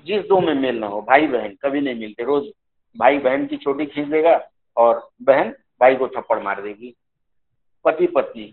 [0.06, 2.52] जिस दो में मेल ना हो भाई बहन कभी नहीं मिलते रोज
[2.96, 4.40] भाई बहन की छोटी खींच देगा
[4.78, 5.50] और बहन
[5.82, 6.94] भाई को थप्पड़ मार देगी।
[7.86, 8.44] पति पत्नी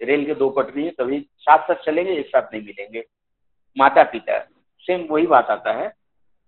[0.00, 3.04] रेल के दो पटरी है कभी साथ साथ चलेंगे एक साथ नहीं मिलेंगे।
[3.76, 4.38] माता पिता
[4.84, 5.86] सेम वही बात आता है।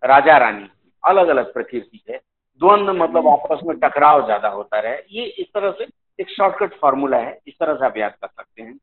[0.02, 0.68] राजा रानी
[1.04, 2.16] अलग अलग प्रकृति है।
[2.60, 5.86] द्वंद्व मतलब आपस में टकराव ज़्यादा होता रहे। ये इस तरह से
[6.18, 8.76] एक शॉर्टकट फॉर्मूला है इस तरह से आप याद कर सकते हैं।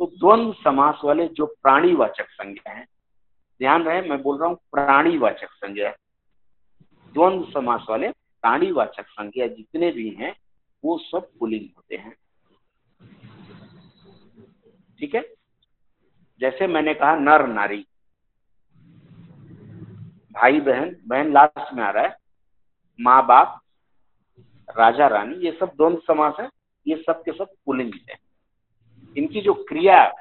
[0.00, 2.84] तो द्वंद्व समास वाले जो प्राणीवाचक संज्ञा है
[3.58, 5.90] ध्यान रहे, मैं बोल रहा हूँ, प्राणीवाचक संज्ञा।
[7.14, 10.34] द्वंद्व समास वाले प्राणीवाचक संज्ञा जितने भी हैं,
[10.84, 12.16] वो सब पुलिंग होते हैं।
[14.98, 15.22] ठीक है?
[16.40, 17.86] जैसे मैंने कहा, नर नारी।
[20.32, 22.16] भाई बहन बहन लास्ट में आ रहा है।
[23.00, 23.60] माँ बाप
[24.78, 26.48] राजा, रानी, ये सब द्वंद समास है,
[26.86, 28.16] ये सब के सब पुलिंग है।
[29.16, 30.12] इनकी जो क्रिया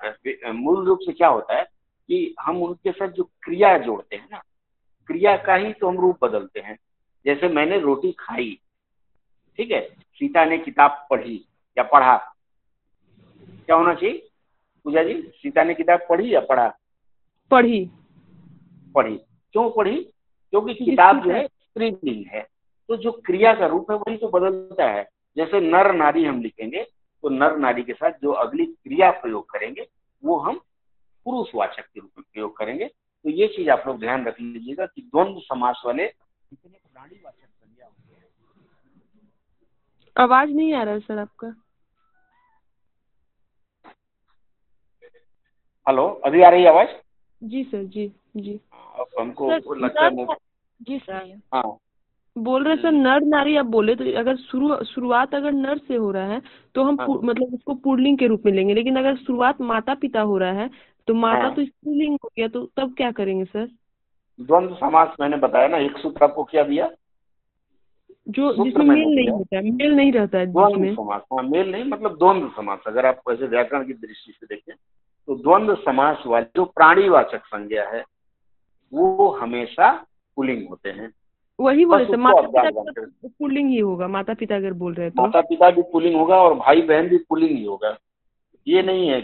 [0.52, 1.65] मूल रूप से क्या होता है
[2.08, 4.42] कि हम उनके साथ जो क्रिया जोड़ते हैं ना
[5.08, 6.78] क्रिया का ही तो हम रूप बदलते हैं।
[7.26, 8.58] जैसे मैंने रोटी खाई
[9.60, 9.82] ठीक है
[10.14, 11.36] सीता ने किताब पढ़ी
[11.78, 12.18] या पढ़ा।
[13.66, 14.28] क्या होना चाहिए?
[14.86, 16.68] पूजा जी सीता ने किताब पढ़ी या पढ़ा?
[17.52, 17.90] पढ़ी।
[18.96, 19.16] पढ़ी।
[19.54, 19.98] क्यों पढ़ी?
[20.54, 22.42] क्योंकि किताब जो है स्त्रीलिंग है।
[22.90, 26.84] तो जो क्रिया का रूप है वही तो बदलता है। जैसे नर नारी हम लिखेंगे
[27.24, 29.88] तो नर नारी के साथ जो अगली क्रिया प्रयोग करेंगे
[30.24, 30.60] वो हम
[31.26, 35.02] पुरुषवाचक के रूप में प्रयोग करेंगे। तो ये चीज़ आप लोग ध्यान रख लीजिएगा कि
[35.02, 36.06] द्वंद्व समास वाले
[36.54, 38.30] प्राणीवाचक संज्ञा होते हैं।
[40.16, 41.54] आवाज़ नहीं आ रहा है सर आपका।
[45.88, 46.90] हेलो अभी आ रही है आवाज़?
[47.42, 48.08] जी सर जी
[48.38, 48.60] जी।
[49.20, 50.26] हमको लगता है
[50.82, 51.78] जी सर। हाँ।
[52.36, 56.12] बोल रहे सर नर नारी आप बोले तो अगर शुरू शुरुआत अगर नर से हो
[56.12, 56.42] रहा है
[56.76, 60.22] तो हम हाँ। मतलब उसको पुर्लिंग के रूप में लेंगे लेकिन अगर शुरुआत माता पिता
[60.22, 60.70] हो रहा है
[61.08, 63.68] तो माता हाँ। तो स्त्रीलिंग हो गया तो तब क्या करेंगे सर
[64.40, 66.90] द्वंद्व समास मैंने बताया ना एक सूत्र आपको क्या दिया?
[68.30, 71.84] जो जिसमें मेल नहीं होता है मेल नहीं रहता है द्वंद्व समास हाँ मेल नहीं
[71.84, 74.76] मतलब द्वंद्व समास अगर आप ऐसे व्याकरण की दृष्टि से देखें
[75.28, 78.04] तो द्वंद्व समास वाले जो प्राणीवाचक संज्ञा है
[78.94, 79.92] वो हमेशा
[80.38, 81.12] पुलिंग होते हैं।
[81.60, 85.22] वही बोले बस माता पिता। का ही होगा माता पिता अगर बोल रहे हैं तो।
[85.22, 87.98] माता पिता भी पुलिंग होगा और भाई बहन भी पुलिंग ही होगा।
[88.68, 89.22] ये नहीं है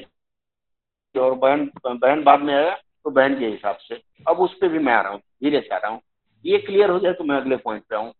[1.18, 4.80] और बहन बहन बाद में आएगा तो बहन के हिसाब से। अब उस पर भी
[4.80, 6.02] मैं आ रहा हूँ धीरे से आ रहा हूँ।
[6.46, 8.12] ये क्लियर हो जाए तो मैं अगले पॉइंट पे आऊँ।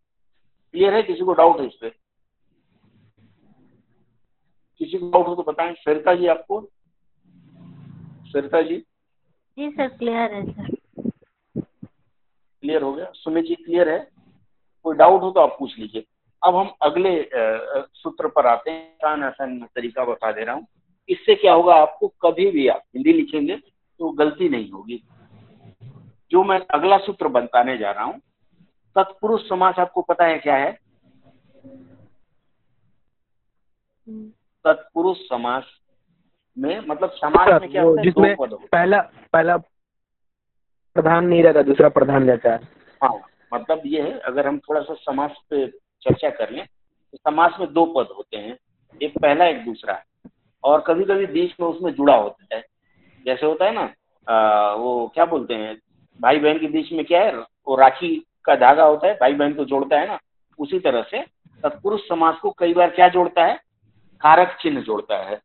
[0.74, 1.02] क्लियर है?
[1.02, 1.90] किसी को डाउट है इस पे?
[4.80, 6.60] किसी को डाउट हो तो बताएँ। सरिता जी आपको?
[8.26, 8.76] सरिता जी?
[9.56, 10.76] जी सर क्लियर है सर।
[12.62, 13.10] क्लियर हो गया?
[13.14, 13.98] सुमित जी क्लियर है?
[14.84, 16.04] कोई डाउट हो तो आप पूछ लीजिए।
[16.42, 17.10] अब हम अगले
[17.94, 20.66] सूत्र पर आते हैं। आसान आसान तरीका बता दे रहा हूँ।
[21.08, 25.02] इससे क्या होगा आपको कभी भी आप हिंदी लिखेंगे तो गलती नहीं होगी।
[26.30, 28.20] जो मैं अगला सूत्र बताने जा रहा हूँ
[28.96, 30.72] तत्पुरुष समास आपको पता है क्या है?
[34.64, 35.64] तत्पुरुष समास
[36.56, 38.04] में मतलब समाज में क्या होता है?
[38.04, 39.00] जिसमें पहला
[39.32, 39.56] पहला
[40.96, 42.68] प्रधान नहीं रहता दूसरा प्रधान रहता है।
[43.00, 43.12] हाँ
[43.52, 45.66] मतलब ये है अगर हम थोड़ा सा समास पे
[46.02, 48.56] चर्चा कर लें तो समास में दो पद होते हैं
[49.00, 50.02] एक पहला एक दूसरा।
[50.64, 52.62] और कभी कभी बीच में उसमें जुड़ा होता है।
[53.26, 53.92] जैसे होता है ना
[54.26, 55.76] आ, वो क्या बोलते हैं
[56.20, 59.52] भाई बहन के बीच में क्या है वो राखी का धागा होता है भाई बहन
[59.54, 60.18] को जोड़ता है ना
[60.58, 61.22] उसी तरह से
[61.62, 63.54] तत्पुरुष समाज को कई बार क्या जोड़ता है
[64.22, 65.40] कारक चिन्ह जोड़ता है।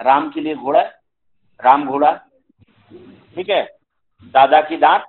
[0.00, 0.80] राम के लिए घोड़ा
[1.60, 2.12] राम घोड़ा
[3.36, 3.62] ठीक है
[4.34, 5.04] दादा की दांत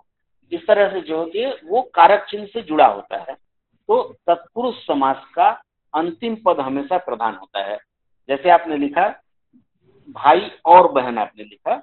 [0.51, 3.33] इस तरह से जो होती है वो कारक चिन्ह से जुड़ा होता है।
[3.89, 5.49] तो तत्पुरुष समाज का
[5.93, 7.77] अंतिम पद हमेशा प्रधान होता है।
[8.29, 9.07] जैसे आपने लिखा
[10.11, 11.75] भाई और बहन आपने लिखा,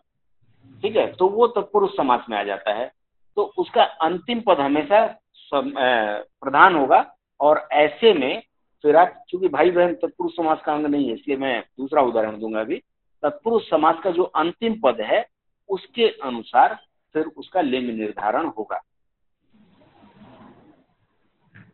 [0.83, 1.07] ठीक है?
[1.13, 2.91] तो वो तत्पुरुष समास में आ जाता है।
[3.37, 5.07] तो उसका अंतिम पद हमेशा
[5.53, 7.05] प्रधान होगा।
[7.41, 8.43] और ऐसे में
[8.85, 12.39] फिर आप, चूँकि भाई बहन तत्पुरुष समास का अंग नहीं है, इसलिए मैं दूसरा उदाहरण
[12.41, 12.83] दूँगा अभी।
[13.23, 15.25] तत्पुरुष समास का जो अंतिम पद है,
[15.71, 16.79] उसके अनुसार
[17.15, 18.81] फिर उसका लिंग निर्धारण होगा।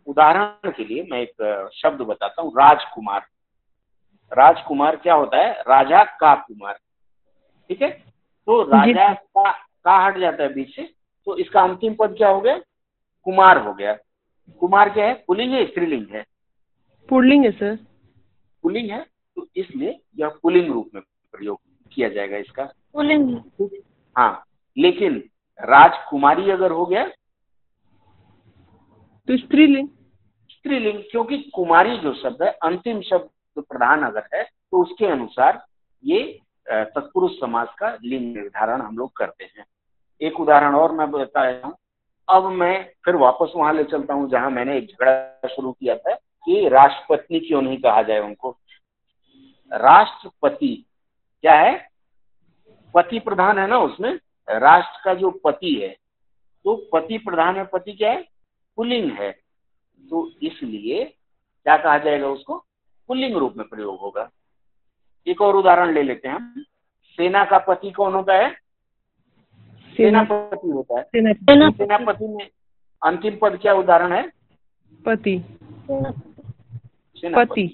[0.07, 3.27] उदाहरण के लिए मैं एक शब्द बताता हूँ, राजकुमार।
[4.33, 5.53] राजकुमार क्या होता है?
[5.61, 6.79] राजा का कुमार।
[7.71, 7.91] ठीक है?
[7.91, 9.51] तो राजा का
[9.85, 10.83] का हट जाता है बीच से
[11.27, 12.59] तो इसका अंतिम पद क्या हो गया?
[13.27, 13.97] कुमार हो गया।
[14.61, 15.15] कुमार क्या है?
[15.27, 16.25] पुलिंग है स्त्रीलिंग है।
[17.09, 17.77] पुलिंग है सर।
[18.65, 19.01] पुलिंग है
[19.37, 21.03] तो इसलिए यह पुलिंग रूप में
[21.35, 21.59] प्रयोग
[21.93, 23.37] किया जाएगा इसका। पुलिंग।
[24.17, 24.45] हाँ
[24.77, 25.23] लेकिन
[25.61, 27.07] राजकुमारी अगर हो गया
[29.29, 29.89] तो स्त्रीलिंग।
[30.51, 33.29] स्त्रीलिंग क्योंकि कुमारी जो शब्द है अंतिम शब्द
[33.61, 35.63] प्रधान अगर है तो उसके अनुसार
[36.05, 36.23] ये
[36.67, 39.65] तत्पुरुष समास का लिंग निर्धारण हम लोग करते हैं।
[40.21, 41.75] एक उदाहरण और मैं बताया हूँ।
[42.29, 46.15] अब मैं फिर वापस वहाँ ले चलता हूँ, जहाँ मैंने एक झगड़ा शुरू किया था
[46.15, 48.57] कि राष्ट्रपति क्यों नहीं कहा जाए उनको?
[49.71, 50.75] राष्ट्रपति
[51.45, 51.77] क्या है?
[52.95, 54.19] पति प्रधान है ना उसमें?
[54.49, 55.89] राष्ट्र का जो पति है
[56.65, 58.25] तो पति प्रधान है, पति क्या है?
[58.79, 59.31] पुलिंग है।
[60.01, 62.65] तो इसलिए क्या कहा जाएगा उसको?
[63.09, 64.29] पुल्लिंग रूप में प्रयोग होगा।
[65.27, 66.65] एक और उदाहरण ले लेते हैं हम।
[67.19, 68.51] सेना का पति कौन होता है?
[69.97, 72.49] सेनापति होता है। सेना सेनापति। में
[73.03, 74.23] अंतिम पद क्या उदाहरण है?
[75.01, 75.39] पति।
[77.25, 77.67] पति।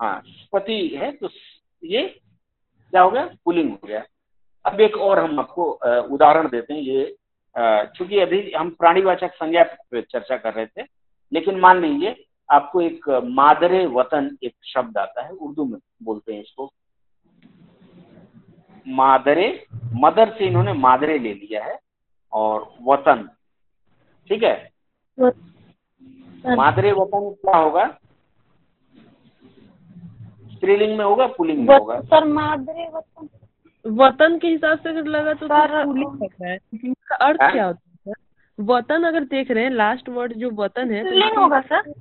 [0.00, 1.28] हाँ पति है तो
[1.82, 2.06] ये
[2.92, 3.28] क्या हो गया?
[3.44, 4.04] पुलिंग हो गया।
[4.64, 5.70] अब एक और हम आपको
[6.14, 7.16] उदाहरण देते हैं। ये
[7.96, 10.82] चूँकि अभी हम प्राणीवाचक संज्ञा पे चर्चा कर रहे थे
[11.32, 12.10] लेकिन मान लीजिए
[12.50, 16.70] आपको एक मादरे वतन एक शब्द आता है उर्दू में बोलते हैं इसको।
[18.86, 19.48] मादरे
[19.94, 21.78] मदर से इन्होंने मादरे ले लिया है
[22.32, 23.28] और वतन
[24.30, 24.70] ठीक है?
[26.44, 27.86] मादरे वतन क्या होगा?
[30.52, 32.00] स्त्रीलिंग में होगा पुलिंग में होगा?
[32.02, 33.28] सर मादरे वतन।
[33.84, 37.42] वतन के हिसाब से अगर लगा तो सर, सर पुलिंग लग रहा है इसका अर्थ
[37.42, 37.52] हाँ?
[37.52, 38.12] क्या होता है?
[38.12, 41.92] सर वतन अगर देख रहे हैं लास्ट वर्ड जो वतन है तो होगा सर।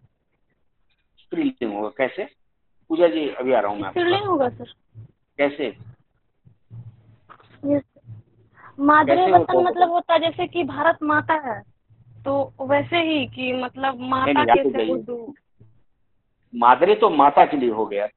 [1.28, 2.24] स्त्रीलिंग होगा कैसे?
[2.90, 4.74] पूजा जी अभी आ रहा हूँ मैं स्त्रीलिंग होगा सर
[5.40, 5.68] कैसे?
[7.66, 7.84] यस
[8.80, 11.62] मादरे वतन मतलब होता है जैसे कि भारत माता है
[12.26, 15.34] तो वैसे ही कि मतलब माता नहीं, यहाँ पे कैसे।
[16.54, 18.08] मादरे तो माता के लिए हो गया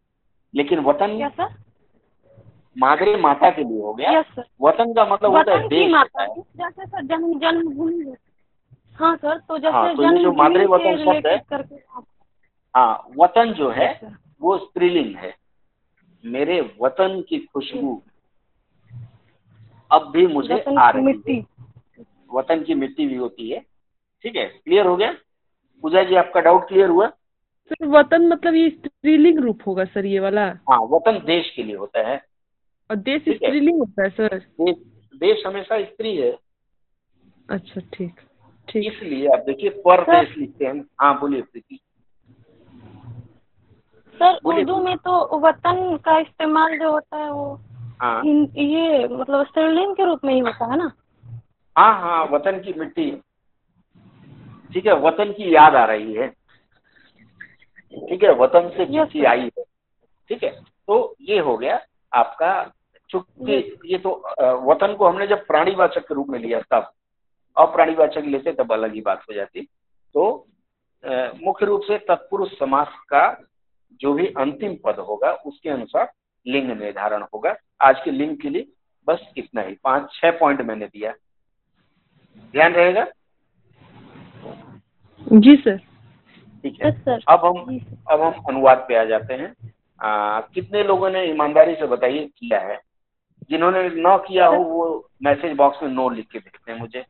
[0.54, 1.54] लेकिन वतन क्या सर
[2.76, 6.34] मादरे माता के लिए हो गया। सर वतन का मतलब होता है देश माता है।
[6.34, 8.14] जैसे सर जन्म जन्मभूमि
[9.00, 11.36] हाँ। सर तो जैसे हाँ, तो जो मादरे वतन शब्द है,
[12.74, 13.90] हाँ वतन जो है
[14.40, 15.34] वो स्त्रीलिंग है।
[16.24, 18.02] मेरे वतन की खुशबू
[19.90, 21.44] अब भी मुझे आ रही है।
[22.32, 23.60] वतन की मिट्टी भी होती है।
[24.24, 25.12] ठीक है क्लियर हो गया?
[25.84, 27.06] पूजा जी आपका डाउट क्लियर हुआ?
[27.70, 30.46] सर वतन मतलब ये स्त्रीलिंग रूप होगा सर ये वाला?
[30.70, 32.16] हाँ वतन देश के लिए होता है।
[32.90, 34.38] और देश स्त्रीलिंग होता है सर?
[34.38, 34.76] देश
[35.16, 36.30] देश हमेशा स्त्री है।
[37.50, 38.20] अच्छा ठीक
[38.68, 41.80] ठीक। इसलिए आप देखिए पर देश लिखते हैं। हाँ बोलिए प्रीति।
[44.20, 47.60] सर उर्दू में तो वतन का इस्तेमाल जो होता है वो
[48.02, 50.90] हाँ। ये मतलब स्त्रीलिंग के रूप में ही होता है ना?
[51.76, 53.10] हाँ हाँ वतन की मिट्टी।
[54.72, 56.28] ठीक है वतन की याद आ रही है।
[57.94, 59.26] ठीक है वतन से sir.
[59.26, 59.64] आई है।
[60.30, 60.50] ठीक है
[60.88, 61.80] तो ये हो गया
[62.12, 62.52] आपका
[63.10, 64.10] चूँकि ये तो
[64.66, 66.90] वतन को हमने जब प्राणीवाचक के रूप में लिया तब
[67.56, 69.60] अप्राणीवाचक लेते तब अलग ही बात हो जाती।
[70.14, 70.46] तो
[71.44, 73.28] मुख्य रूप से तत्पुरुष समास का
[73.92, 76.12] जो भी अंतिम पद होगा उसके अनुसार
[76.46, 78.68] लिंग निर्धारण होगा। आज के लिंग के लिए
[79.08, 81.12] बस इतना ही। पाँच छह पॉइंट मैंने दिया।
[82.52, 83.06] ध्यान रहेगा?
[85.32, 85.76] जी सर।
[86.62, 89.72] ठीक है। सर अब हम अब हम अनुवाद पे आ जाते हैं।
[90.02, 92.80] आ, कितने लोगों ने ईमानदारी से बताइए किया है?
[93.50, 97.04] जिन्होंने न किया हो वो मैसेज बॉक्स में नो लिख के भेजते हैं मुझे।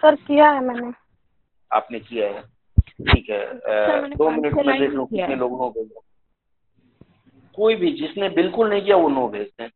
[0.00, 0.92] सर किया है मैंने।
[1.72, 2.59] आपने किया है।
[3.02, 3.44] ठीक है
[4.14, 5.90] दो मिनट में देख लो कितने लोग नो भेज।
[7.54, 9.72] कोई भी जिसने बिल्कुल नहीं किया वो नो भेजते हैं।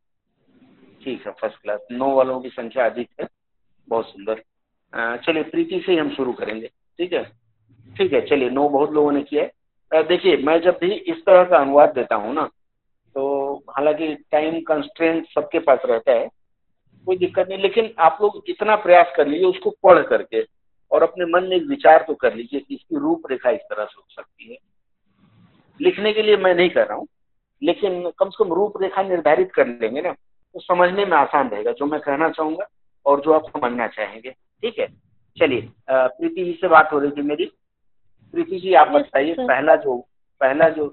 [1.03, 3.27] ठीक है फ़र्स्ट क्लास नो वालों की संख्या अधिक है
[3.89, 4.43] बहुत सुंदर।
[5.19, 7.25] चलिए प्रीति से ही हम शुरू करेंगे। ठीक है?
[7.89, 11.45] ठीक है चलिए नो बहुत लोगों ने किया है। देखिए मैं जब भी इस तरह
[11.45, 12.45] का अनुवाद देता हूँ ना
[13.17, 16.29] तो हालाँकि टाइम कंस्ट्रेंट सबके पास रहता है
[17.07, 20.43] कोई दिक्कत नहीं लेकिन आप लोग इतना प्रयास कर लीजिए उसको पढ़ करके।
[20.94, 23.94] और अपने मन में एक विचार तो कर लीजिए कि इसकी रूपरेखा इस तरह से
[23.96, 24.57] हो सकती है।
[25.80, 27.07] लिखने के लिए मैं नहीं कर रहा हूँ
[27.62, 31.87] लेकिन कम से कम रूपरेखा निर्धारित कर लेंगे ना तो समझने में आसान रहेगा जो
[31.87, 32.66] मैं कहना चाहूँगा
[33.07, 34.87] और जो आप समझना चाहेंगे। ठीक है?
[35.37, 37.44] चलिए प्रीति जी से बात हो रही थी मेरी।
[38.35, 39.96] प्रीति जी आप बताइए पहला जो
[40.40, 40.88] पहला जो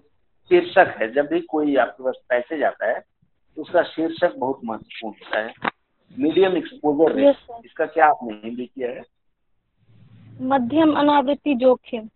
[0.51, 5.15] शीर्षक है जब भी कोई आपके पास पैसेज आता है तो उसका शीर्षक बहुत महत्वपूर्ण
[5.15, 5.71] होता है।
[6.15, 7.19] मीडियम एक्सपोजर
[7.65, 9.03] इसका क्या आपने हिंदी किया है?
[10.41, 12.07] मध्यम अनावृत्ति जोखिम।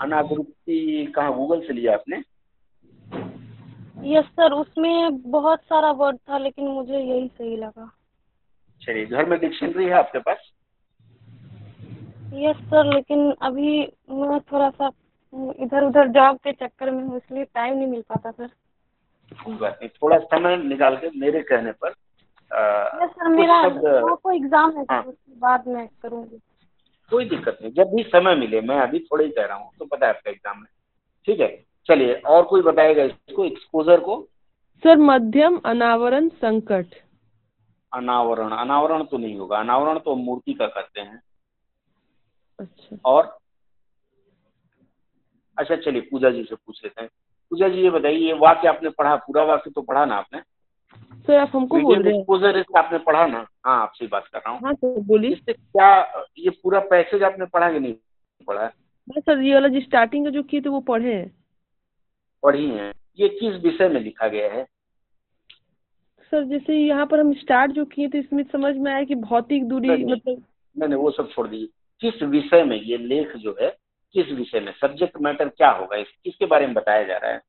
[0.00, 2.16] अनावृत्ति कहाँ गूगल से लिया आपने?
[4.08, 7.90] यस सर उसमें बहुत सारा वर्ड था लेकिन मुझे यही सही लगा।
[8.82, 10.50] चलिए घर में डिक्शनरी है आपके पास?
[12.34, 14.90] यस सर लेकिन अभी मैं थोड़ा सा
[15.62, 18.46] इधर उधर जॉब के चक्कर में हूँ इसलिए टाइम नहीं मिल पाता सर।
[19.32, 21.94] कोई बात नहीं थोड़ा समय निकाल के मेरे कहने पर
[23.02, 23.82] यस सर मेरा शब्द
[24.22, 26.40] को एग्ज़ाम है हाँ। उसके बाद मैं करूँगी।
[27.12, 29.84] कोई दिक्कत नहीं जब भी समय मिले मैं अभी थोड़े ही कह रहा हूँ तो
[29.84, 30.68] पता है आपका एग्ज़ाम है
[31.28, 31.48] ठीक है?
[31.88, 34.20] चलिए और कोई बताएगा इसको एक्सपोजर को?
[34.82, 36.94] सर मध्यम अनावरण संकट।
[37.92, 41.20] अनावरण अनावरण तो नहीं होगा अनावरण तो मूर्ति का करते हैं।
[42.58, 43.36] अच्छा। और?
[45.58, 47.10] अच्छा चलिए पूजा जी से पूछ लेते हैं।
[47.52, 50.40] पूजा जी ये बताइए ये वाक्य आपने पढ़ा पूरा वाक्य तो पढ़ा ना आपने?
[50.94, 53.46] सर आप हमको बोल रहे हैं। आपने पढ़ा ना?
[53.66, 56.00] हाँ आपसे बात कर रहा हूँ। हाँ सर बोलिए। इससे क्या
[56.38, 57.94] ये पूरा पैसेज आपने पढ़ा कि नहीं
[58.46, 58.62] पढ़ा?
[58.62, 61.36] हाँ सर ये वाला जो स्टार्टिंग का जो किए थे वो पढ़े हैं।
[62.42, 64.66] पढ़ी है। ये किस विषय में लिखा गया है?
[66.32, 69.64] सर जैसे यहाँ पर हम स्टार्ट जो किए थे इसमें समझ में आया कि भौतिक
[69.64, 70.42] दूरी नहीं, नहीं। मतलब
[70.76, 71.68] मैंने वो सब छोड़ दीजिए।
[72.00, 73.76] किस विषय में ये लेख जो है
[74.14, 74.72] किस विषय में?
[74.80, 75.96] सब्जेक्ट मैटर क्या होगा?
[75.96, 77.40] इस किसके बारे में बताया जा रहा है?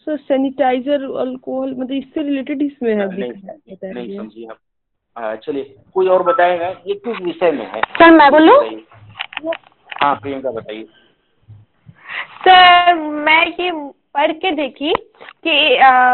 [0.00, 3.06] सर सैनिटाइजर अल्कोहल मतलब इससे रिलेटेड इसमें है
[3.94, 6.68] नहीं। आप चलिए कोई और बताएगा?
[6.86, 8.54] ये किस विषय में है। सर मैं बोलू?
[10.02, 10.84] हाँ प्रियंका बताइए।
[12.48, 13.70] सर मैं ये
[14.14, 14.92] पढ़ के देखी
[15.44, 15.52] कि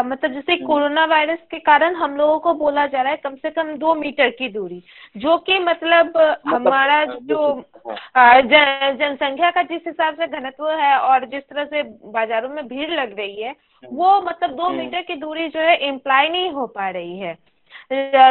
[0.05, 3.49] मतलब जैसे कोरोना वायरस के कारण हम लोगों को बोला जा रहा है कम से
[3.49, 4.81] कम दो मीटर की दूरी
[5.17, 6.17] जो कि मतलब
[6.47, 11.43] हमारा जो देखिए, हाँ, अ, जन जनसंख्या का जिस हिसाब से घनत्व है और जिस
[11.43, 15.47] तरह से बाजारों में भीड़ लग रही है वो मतलब दो हम्म। मीटर की दूरी
[15.47, 17.37] जो है इम्प्लाई नहीं हो पा रही है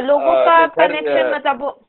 [0.03, 1.81] लोगों का तो कनेक्शन मतलब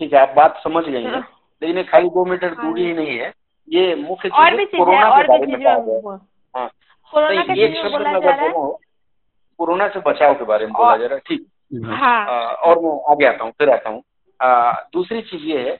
[0.00, 1.26] ठीक है आप बात समझ गई हैं हाँ।
[1.62, 3.32] लेकिन खाली दो मीटर हाँ। दूरी ही नहीं है
[3.68, 6.18] ये मुख्य और चीज़ भी है चीज़ें और भी चीज़ें है। हाँ
[7.12, 8.72] कोरोना नहीं के एक शब्द बोला में जा अगर रहा है।
[9.60, 11.46] कोरोना से बचाव के बारे में बोला जा रहा है ठीक।
[11.84, 14.02] हाँ। और मैं आगे आता हूँ फिर आता हूँ।
[14.94, 15.76] दूसरी चीज़ ये है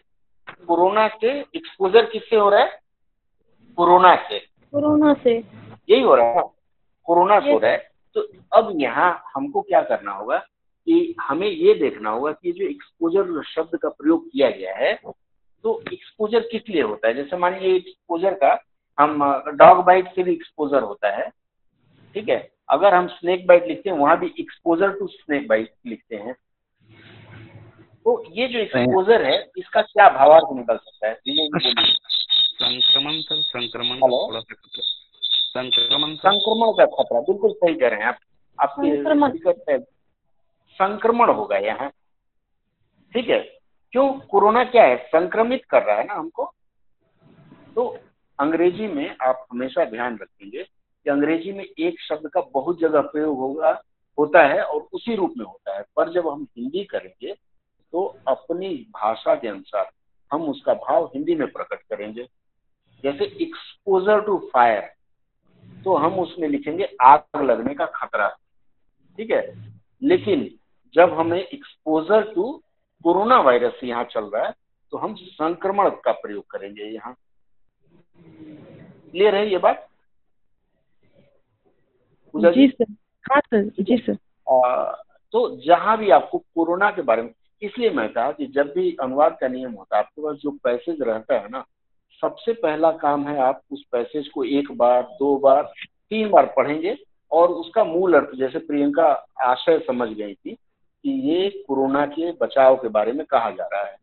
[0.69, 2.79] कोरोना से एक्सपोजर किससे हो रहा है?
[3.79, 5.37] कोरोना से। कोरोना से।
[5.89, 6.43] यही हो रहा है
[7.09, 11.75] कोरोना से हो रहा है। तो अब यहाँ हमको क्या करना होगा कि हमें ये
[11.75, 14.93] देखना होगा कि जो एक्सपोजर शब्द का प्रयोग किया गया है
[15.65, 17.15] तो एक्सपोजर किस लिए होता है?
[17.15, 18.55] जैसे मानिए एक्सपोजर का
[19.01, 21.29] हम डॉग बाइट से भी एक्सपोजर होता है
[22.15, 22.53] ठीक है?
[22.71, 26.35] अगर हम स्नेक बाइट लिखते हैं वहाँ भी एक्सपोजर टू स्नेक बाइट लिखते हैं।
[28.05, 31.15] तो ये जो एक्सपोजर है। इसका क्या भावार्थ निकल सकता है?
[32.61, 34.55] संक्रमण सर संक्रमण थोड़ा सा
[35.53, 38.19] संक्रमण संक्रमण का खतरा बिल्कुल सही कह रहे हैं आप।
[38.61, 39.79] आपके
[40.75, 41.91] संक्रमण होगा यहाँ।
[43.15, 43.39] ठीक है?
[43.93, 44.13] क्यों?
[44.13, 44.97] कोरोना क्या है?
[44.97, 46.53] संक्रमित कर रहा है ना हमको?
[47.75, 47.99] तो
[48.41, 53.39] अंग्रेज़ी में आप हमेशा ध्यान रखेंगे कि अंग्रेज़ी में एक शब्द का बहुत जगह प्रयोग
[53.39, 53.71] होगा,
[54.19, 57.35] होता है और उसी रूप में होता है। पर जब हम हिंदी करेंगे
[57.93, 59.91] तो अपनी भाषा के अनुसार
[60.31, 62.27] हम उसका भाव हिंदी में प्रकट करेंगे।
[63.05, 64.91] जैसे एक्सपोजर टू फायर
[65.85, 68.29] तो हम उसमें लिखेंगे आग लगने का खतरा।
[69.19, 69.43] ठीक है?
[70.03, 70.51] लेकिन
[70.95, 72.53] जब हमें एक्सपोजर टू
[73.05, 74.53] कोरोना वायरस यहाँ चल रहा है
[74.93, 77.15] तो हम संक्रमण का प्रयोग करेंगे यहाँ।
[79.13, 79.87] क्लियर है ये बात?
[82.37, 82.93] जी सर।
[83.25, 84.17] हाँ सर जी सर।
[84.53, 84.85] आ,
[85.33, 87.31] तो जहाँ भी आपको कोरोना के बारे में
[87.63, 91.03] इसलिए मैं कहा कि जब भी अनुवाद का नियम होता है आपके पास जो पैसेज
[91.03, 91.65] रहता है ना
[92.21, 95.63] सबसे पहला काम है आप उस पैसेज को एक बार दो बार
[96.11, 96.97] तीन बार पढ़ेंगे
[97.33, 100.55] और उसका मूल अर्थ जैसे प्रियंका आशय समझ गई थी
[101.05, 103.97] कि ये कोरोना के बचाव के बारे में कहा जा रहा है।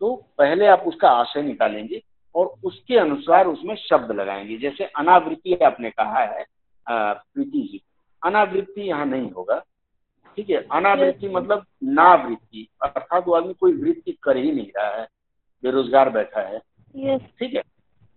[0.00, 2.02] तो पहले आप उसका आशय निकालेंगे
[2.34, 6.44] और उसके अनुसार उसमें शब्द लगाएँगे। जैसे अनावृत्ति आपने कहा है
[6.86, 7.80] प्रीति जी।
[8.22, 9.58] अनावृत्ति यहाँ नहीं होगा।
[10.36, 10.56] ठीक है?
[10.72, 15.06] अनावृत्ति मतलब नावृत्ति। अर्थात वो आदमी कोई वृत्ति कर ही नहीं रहा है।
[15.64, 17.62] बेरोजगार बैठा है। ठीक है?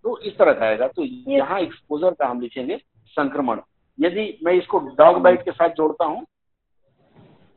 [0.04, 2.76] तो इस तरह का आएगा। तो यहाँ एक्सपोजर का हम लिखेंगे
[3.16, 3.60] संक्रमण।
[3.98, 6.26] यदि मैं इसको डॉग बाइट के साथ जोड़ता हूँ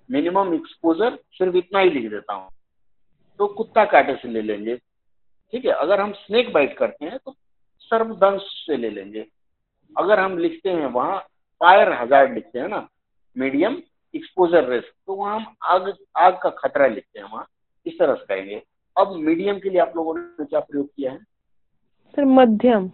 [0.09, 2.49] मिनिमम एक्सपोजर सिर्फ़ इतना ही लिख देता हूँ।
[3.39, 4.75] तो कुत्ता काटे से ले लेंगे।
[5.53, 7.35] ठीक है अगर हम स्नेक बाइट करते हैं तो
[7.81, 9.25] सर्वदंश से ले लेंगे।
[9.95, 11.19] अगर हम लिखते हैं वहाँ
[11.61, 12.87] फायर हज़ार लिखते हैं ना
[13.35, 13.81] मीडियम
[14.13, 17.47] एक्सपोजर रिस्क तो वहाँ हम आग आग का खतरा लिखते हैं वहाँ
[17.85, 18.61] इस तरह से कहेंगे।
[18.95, 21.17] अब मीडियम के लिए आप लोगों ने क्या प्रयोग किया है?
[22.13, 22.89] सर मध्यम।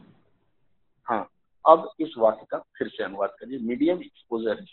[1.07, 1.27] हाँ
[1.65, 4.65] अब इस वाक्य का फिर से अनुवाद करिए मीडियम एक्सपोजर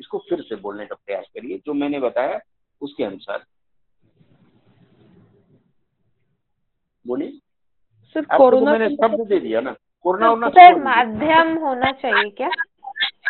[0.00, 2.40] इसको फिर से बोलने का प्रयास करिए जो मैंने बताया
[2.82, 3.44] उसके अनुसार।
[7.06, 7.28] बोलिए।
[8.14, 9.74] सर आपको तो कोरोना मैंने शब्द दे दिया ना।
[10.04, 12.50] कोरोना वोरोना सर माध्यम होना चाहिए क्या?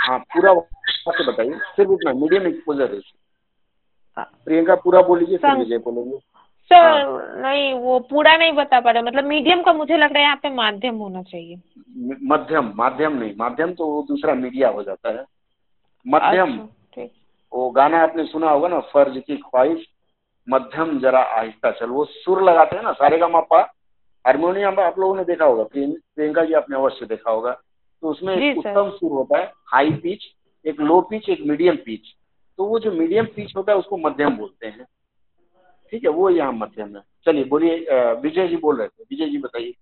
[0.01, 3.01] हाँ पूरा वाक्य बताइए। सिर्फ़ इतना मीडियम एक्सपोजर है।
[4.19, 6.19] प्रियंका पूरा बोलिए फिर विजय बोलेंगे।
[6.71, 10.25] सर नहीं वो पूरा नहीं बता पा रहे मतलब मीडियम का मुझे लग रहा है
[10.25, 11.61] यहाँ पे माध्यम होना चाहिए।
[12.23, 15.25] मध्यम माध्यम नहीं। माध्यम तो वो दूसरा मीडिया हो जाता है।
[16.07, 17.03] मध्यम। अच्छा,
[17.53, 19.87] वो गाना आपने सुना होगा ना फ़र्ज़ की ख्वाहिश।
[20.49, 23.61] मध्यम जरा आहिस्ता चल वो सुर लगाते हैं ना सारे का मापा
[24.25, 27.53] हारमोनियम आप लोगों ने देखा होगा प्रियंका जी आपने अवश्य देखा होगा
[28.03, 30.25] तो उसमें एक उत्तम सुर होता है हाई पिच
[30.65, 32.15] एक लो पिच एक मीडियम पिच
[32.59, 34.85] तो वो जो मीडियम पिच होता है उसको मध्यम बोलते हैं।
[35.93, 37.77] ठीक है वो यहाँ मध्यम है। चलिए बोलिए
[38.23, 39.73] विजय जी बोल रहे थे विजय जी बताइए।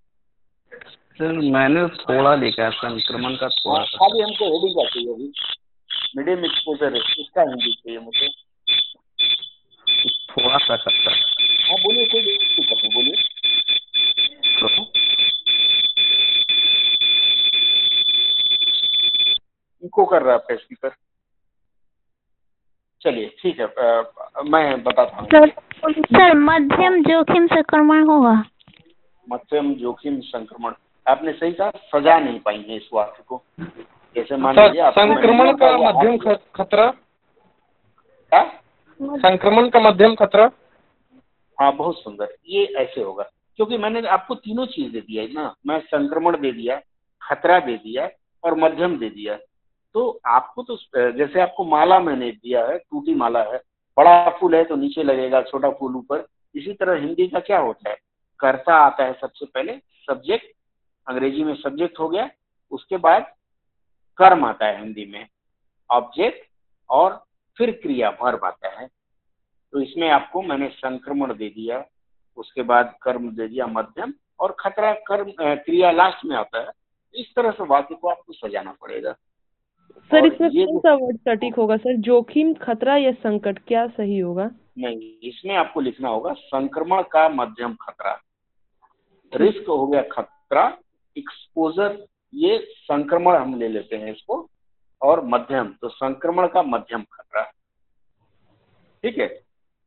[1.18, 5.32] सर मैंने थोड़ा लिखा है संक्रमण का थोड़ा हाँ, खाली हमको हेडिंग का चाहिए अभी।
[6.16, 8.28] मीडियम एक्सपोजर है इसका हिंदी चाहिए मुझे।
[10.06, 11.14] थोड़ा सा खतरा
[11.68, 13.14] हाँ बोलिए कोई दिक्कत नहीं बोलिए।
[19.82, 20.90] इको कर रहा है आपका स्पीकर
[23.02, 25.48] चलिए ठीक है अ, मैं बताता हूँ। सर
[26.16, 28.32] सर मध्यम जोखिम संक्रमण होगा।
[29.28, 30.72] मध्यम जोखिम संक्रमण।
[31.06, 33.42] आपने सही कहा सजा नहीं पाई है इस वाक्य को।
[34.16, 36.16] जैसे मान सर लीजिए संक्रमण का मध्यम
[36.56, 36.90] खतरा?
[38.32, 38.42] क्या?
[39.00, 40.50] संक्रमण का मध्यम खतरा?
[41.58, 43.24] हाँ बहुत सुंदर। ये ऐसे होगा।
[43.56, 46.80] क्योंकि मैंने आपको तीनों चीज़ दे दिया है ना। मैं संक्रमण दे दिया
[47.22, 48.08] खतरा दे दिया
[48.44, 49.38] और मध्यम दे दिया।
[49.94, 50.76] तो आपको तो
[51.12, 53.60] जैसे आपको माला मैंने दिया है टूटी माला है
[53.96, 57.90] बड़ा फूल है तो नीचे लगेगा छोटा फूल ऊपर। इसी तरह हिंदी का क्या होता
[57.90, 57.96] है?
[58.40, 60.46] कर्ता आता है सबसे पहले सब्जेक्ट
[61.06, 62.28] अंग्रेज़ी में सब्जेक्ट हो गया
[62.72, 63.26] उसके बाद
[64.18, 65.26] कर्म आता है हिंदी में।
[65.90, 66.48] ऑब्जेक्ट
[66.90, 67.22] और
[67.56, 68.86] फिर क्रिया वर्ब आता है।
[69.72, 71.84] तो इसमें आपको मैंने संक्रमण दे दिया
[72.38, 76.70] उसके बाद कर्म दे दिया मध्यम और खतरा कर्म क्रिया लास्ट में आता है।
[77.14, 79.12] इस तरह से वाक्य को आपको सजाना पड़ेगा।
[80.10, 81.76] सर इसमें कौन सा वर्ड सटीक होगा?
[81.76, 84.50] सर जोखिम खतरा या संकट क्या सही होगा?
[84.78, 88.20] नहीं इसमें आपको लिखना होगा संक्रमण का मध्यम खतरा।
[89.32, 90.66] रिस्क हो गया खतरा
[91.16, 94.48] एक्सपोजर ये संक्रमण हम ले लेते हैं इसको।
[95.02, 97.42] और मध्यम तो संक्रमण का मध्यम खतरा।
[99.04, 99.26] ठीक है?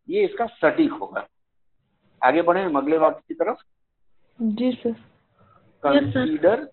[0.08, 1.28] ये इसका सटीक होगा।
[2.22, 3.62] आगे बढ़े हम अगले वाक्य की तरफ़।
[4.40, 4.92] जी सर।
[5.84, 6.68] कंसीडर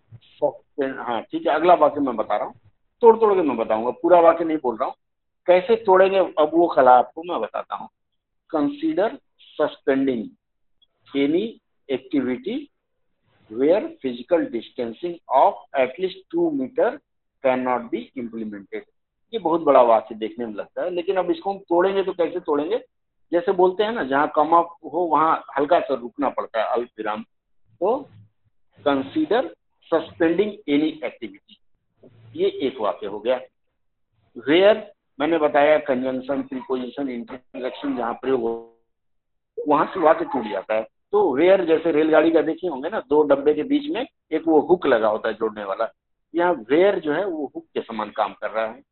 [0.99, 2.55] हाँ ठीक है अगला वाक्य मैं बता रहा हूँ।
[3.03, 4.95] तोड़ तोड़ के मैं बताऊँगा पूरा वाक्य नहीं बोल रहा हूँ।
[5.47, 7.88] कैसे तोड़ेंगे अब वो कला आपको मैं बताता हूँ।
[8.51, 11.45] Consider suspending any
[11.88, 12.57] activity
[13.51, 16.99] where physical distancing of at least two metre
[17.43, 18.84] can not be implemented
[19.32, 22.41] ये बहुत बड़ा वाक्य देखने में लगता है। लेकिन अब इसको हम तोड़ेंगे तो कैसे
[22.41, 22.78] तोड़ेंगे?
[23.32, 27.22] जैसे बोलते हैं ना, जहाँ कमा हो, वहाँ हल्का सा रुकना पड़ता है, अल्प विराम।
[27.80, 27.97] तो
[28.78, 29.55] कंसीडर
[29.91, 31.57] सस्पेंडिंग एनी एक्टिविटी
[32.36, 33.41] ये एक वाक्य हो गया।
[34.36, 38.76] वेयर मैंने बताया कंजंक्शन प्रीपोजिशन इंटरजेक्शन जहाँ प्रयोग हो,
[39.68, 43.22] वहाँ से वाक्य टूट जाता है। तो वेयर जैसे रेलगाड़ी का देखे होंगे ना, दो
[43.22, 45.91] डब्बे के बीच में एक वो हुक लगा होता है जोड़ने वाला।
[46.35, 48.83] यहाँ वेयर जो है वो हुक के समान काम कर रहा है।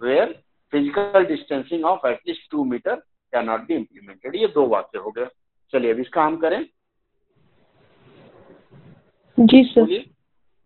[0.00, 0.32] Where
[0.72, 2.94] physical distancing of at least two metre
[3.32, 5.26] can not be implemented ये दो वाक्य हो गए।
[5.72, 6.64] चलिए अब इसका हम करें।
[9.38, 10.04] जी सर।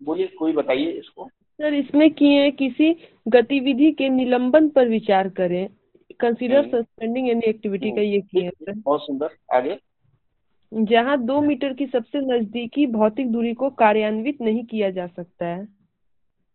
[0.00, 2.92] बोलिए कोई बताइए इसको। सर इसमें किए किसी
[3.28, 5.68] गतिविधि के निलंबन पर विचार करें।
[6.20, 9.78] कंसीडर। सस्पेंडिंग एनी एक्टिविटी का ये किए बहुत सुंदर। आगे।
[10.74, 15.68] जहाँ दो मीटर की सबसे नजदीकी भौतिक दूरी को कार्यान्वित नहीं किया जा सकता है।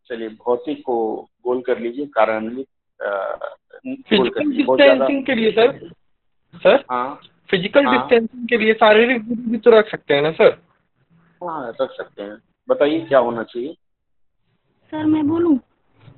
[0.10, 2.68] चलिए भौतिक को गोल कर लीजिए कार्यान्वित
[3.86, 5.90] डिस्टेंसिंग के लिए सर।
[6.56, 6.86] सर?
[6.92, 10.62] हाँ। फ़िज़िकल हाँ। डिस्टेंसिंग के लिए शारीरिक दूरी भी तो रख सकते हैं ना सर?
[11.44, 12.38] हाँ रख सकते हैं।
[12.70, 13.74] बताइए क्या होना चाहिए?
[14.92, 15.60] सर मैं बोलूँ?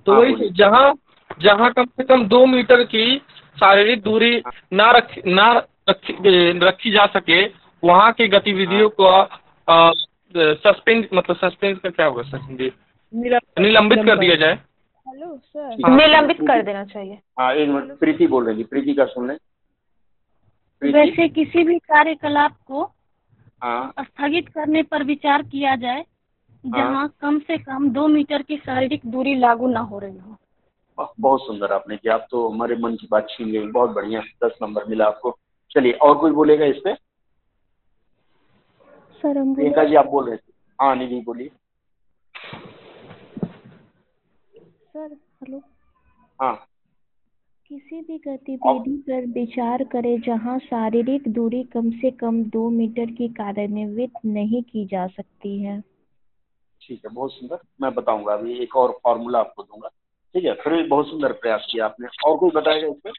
[0.05, 0.93] तो हाँ, वही जहाँ
[1.41, 3.17] जहाँ कम से कम दो मीटर की
[3.59, 4.43] शारीरिक दूरी
[4.73, 5.51] ना रख ना
[5.89, 6.13] रखी
[6.59, 7.47] रखी जा सके
[7.83, 9.11] वहाँ की गतिविधियों को
[10.55, 12.71] सस्पेंड मतलब सस्पेंड का क्या होगा सर
[13.59, 14.53] निलंबित कर दिया जाए।
[15.07, 18.93] हेलो सर हाँ, निलंबित कर देना चाहिए। हाँ एक मिनट प्रीति बोल रही थी प्रीति
[18.93, 19.37] का सुन लें।
[20.81, 22.83] वैसे किसी भी कार्यकलाप को
[23.63, 26.05] हाँ। स्थगित करने पर विचार किया जाए
[26.63, 30.37] जहाँ कम से कम दो मीटर की शारीरिक दूरी लागू न हो रही हो।
[31.19, 34.57] बहुत सुंदर आपने किया। आप तो हमारे मन की बात छीन गई। बहुत बढ़िया। दस
[34.61, 35.37] नंबर मिला आपको।
[35.71, 36.93] चलिए और कोई बोलेगा इस पे?
[39.21, 41.51] सर हम प्रियंका जी आप बोल रहे थे। हाँ निधि बोलिए
[44.93, 45.61] सर हेलो।
[46.39, 46.55] हाँ।
[47.71, 53.27] किसी भी गतिविधि पर विचार करें जहाँ शारीरिक दूरी कम से कम दो मीटर की
[53.27, 55.79] कार्यान्वित नहीं की जा सकती है।
[56.81, 59.87] ठीक है बहुत सुंदर। मैं बताऊँगा अभी एक और फॉर्मूला आपको दूँगा।
[60.35, 63.09] ठीक है फिर भी बहुत सुंदर प्रयास किया आपने। और कोई बताएगा इस पे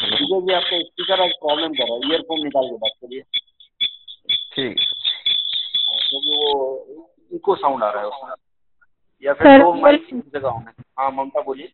[0.00, 3.22] विजय जी आपका स्पीकर आज प्रॉब्लम कर रहा है। ईयरफोन निकाल के बात करिए।
[4.52, 4.76] ठीक।
[6.00, 8.34] क्योंकि वो इको साउंड आ रहा है उसमें।
[9.24, 11.72] या फिर सर, दो माइक जगह होना हाँ ममता बोलिए।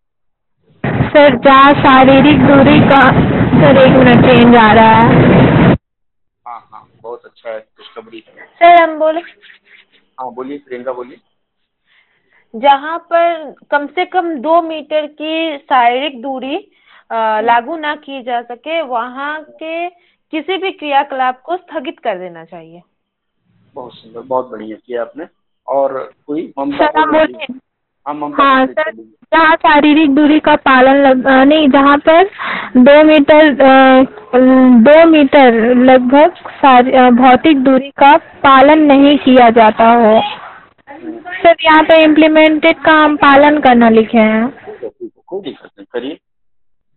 [0.85, 3.01] सर जहाँ शारीरिक दूरी का
[3.61, 5.75] सर एक मिनट चेंज आ रहा है।
[6.47, 9.21] हाँ हाँ बहुत अच्छा है खुशखबरी सर हम बोले।
[10.21, 11.21] हाँ बोलिए प्रियंका बोलिए।
[12.55, 16.57] जहाँ पर कम से कम दो मीटर की शारीरिक दूरी
[17.43, 19.89] लागू ना की जा सके वहाँ के
[20.37, 22.81] किसी भी क्रियाकलाप को स्थगित कर देना चाहिए।
[23.75, 25.27] बहुत सुंदर बहुत बढ़िया किया आपने।
[25.69, 25.93] और
[26.27, 26.85] कोई ममता
[28.07, 28.91] हाँ हाँ सर
[29.35, 32.25] जहाँ शारीरिक दूरी का पालन लग नहीं जहाँ पर
[32.77, 33.53] दो मीटर
[34.85, 36.31] दो मीटर लगभग
[37.19, 40.21] भौतिक दूरी का पालन नहीं किया जाता हो।
[41.37, 46.19] सर यहाँ पे इम्प्लीमेंटेड का हम पालन करना लिखे है कोई दिक्कत नहीं करिए।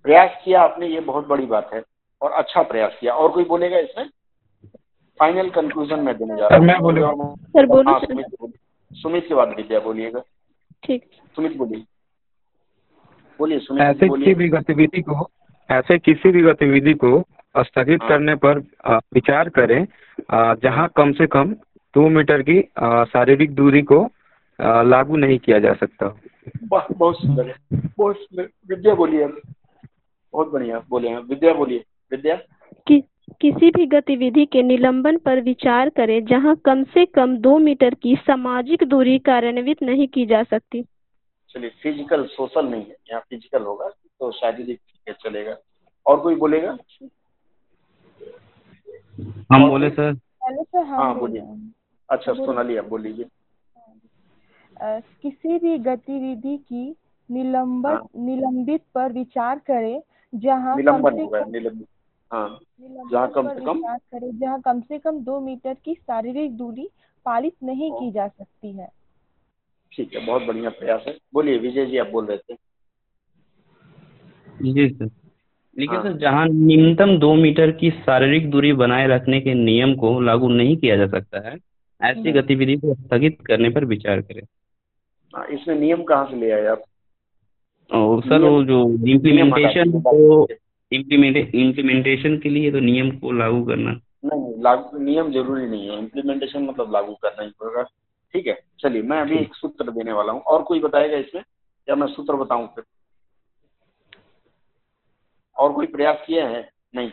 [0.05, 1.81] प्रयास किया आपने ये बहुत बड़ी बात है।
[2.21, 4.09] और अच्छा प्रयास किया। और कोई बोलेगा इसमें?
[5.19, 8.51] फाइनल कंक्लूजन में देने जा रहा हूँ। मैं बोलूँ। सर बोलो हाँ, सुमित
[8.91, 10.21] सुमित के बाद विद्या बोलिएगा।
[10.83, 11.03] ठीक।
[11.35, 11.83] सुमित बोलिए।
[13.39, 15.27] बोलिए सुमित ऐसे किसी भी गतिविधि को
[15.69, 17.21] ऐसे किसी भी गतिविधि को
[17.55, 18.59] स्थगित हाँ। करने पर
[19.13, 19.85] विचार करें
[20.63, 21.53] जहाँ कम से कम
[21.95, 22.61] दो मीटर की
[23.11, 24.01] शारीरिक दूरी को
[24.83, 26.15] लागू नहीं किया जा सकता।
[26.63, 27.55] बहुत सुंदर है।
[27.97, 32.35] बहुत सुंदर। विद्या बोलिए। बहुत बढ़िया। बोले विद्या बोलिए। विद्या?
[32.87, 32.99] कि,
[33.41, 38.15] किसी भी गतिविधि के निलंबन पर विचार करें जहाँ कम से कम दो मीटर की
[38.15, 40.81] सामाजिक दूरी कार्यान्वित नहीं की जा सकती।
[41.49, 45.55] चलिए फ़िज़िकल सोशल नहीं है। यहाँ फ़िज़िकल होगा तो शारीरिक चलेगा।
[46.05, 46.77] और कोई बोलेगा?
[49.53, 51.71] हम बोले सर। हाँ हाँ बोलिए। बोलिए।
[52.09, 53.25] अच्छा सोनाली आप बोल लीजिए
[55.21, 56.95] किसी भी गतिविधि की
[57.29, 60.01] निलंबन हाँ। निलंबित पर विचार करें
[60.33, 61.85] जहाँ निलंबन से होगा निलंबन
[62.31, 66.89] जहाँ कम से कम। करें जहाँ कम से कम दो मीटर की शारीरिक दूरी
[67.25, 68.87] पालित नहीं की जा सकती है।
[69.91, 72.55] ठीक है बहुत बढ़िया प्रयास है। बोलिए विजय जी आप बोल रहे थे।
[74.63, 79.53] जी सर। देखिए हाँ। सर जहाँ न्यूनतम दो मीटर की शारीरिक दूरी बनाए रखने के
[79.53, 81.55] नियम को लागू नहीं किया जा सकता है
[82.01, 84.41] ऐसी हम्म। गतिविधि को स्थगित करने पर विचार करें।
[85.33, 86.83] हाँ, इसमें नियम कहाँ से ले आए आप?
[87.91, 90.45] और सर वो जो इम्प्लीमेंटेशन को
[90.91, 93.91] इम्प्लीमेंटे इम्प्लीमेंटेशन के लिए तो नियम को लागू करना।
[94.25, 97.83] नहीं लागू नियम ज़रूरी नहीं है। इम्प्लीमेंटेशन मतलब लागू करना ही पड़ेगा।
[98.33, 101.43] ठीक है चलिए मैं अभी एक सूत्र देने वाला हूँ। और कोई बताएगा इसमें?
[101.87, 102.83] या मैं सूत्र बताऊँ फिर?
[105.57, 106.69] और कोई प्रयास किया है?
[106.95, 107.09] नहीं।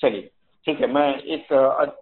[0.00, 0.30] चलिए
[0.66, 1.98] ठीक है मैं एक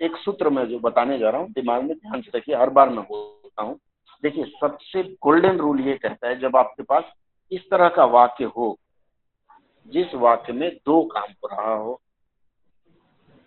[0.00, 2.90] एक सूत्र में जो बताने जा रहा हूँ दिमाग में ध्यान से रखिए हर बार
[2.90, 3.78] मैं बोलता हूँ।
[4.22, 7.04] देखिए सबसे गोल्डन रूल ये कहता है जब आपके पास
[7.52, 8.76] इस तरह का वाक्य हो
[9.92, 12.00] जिस वाक्य में दो काम हो रहा हो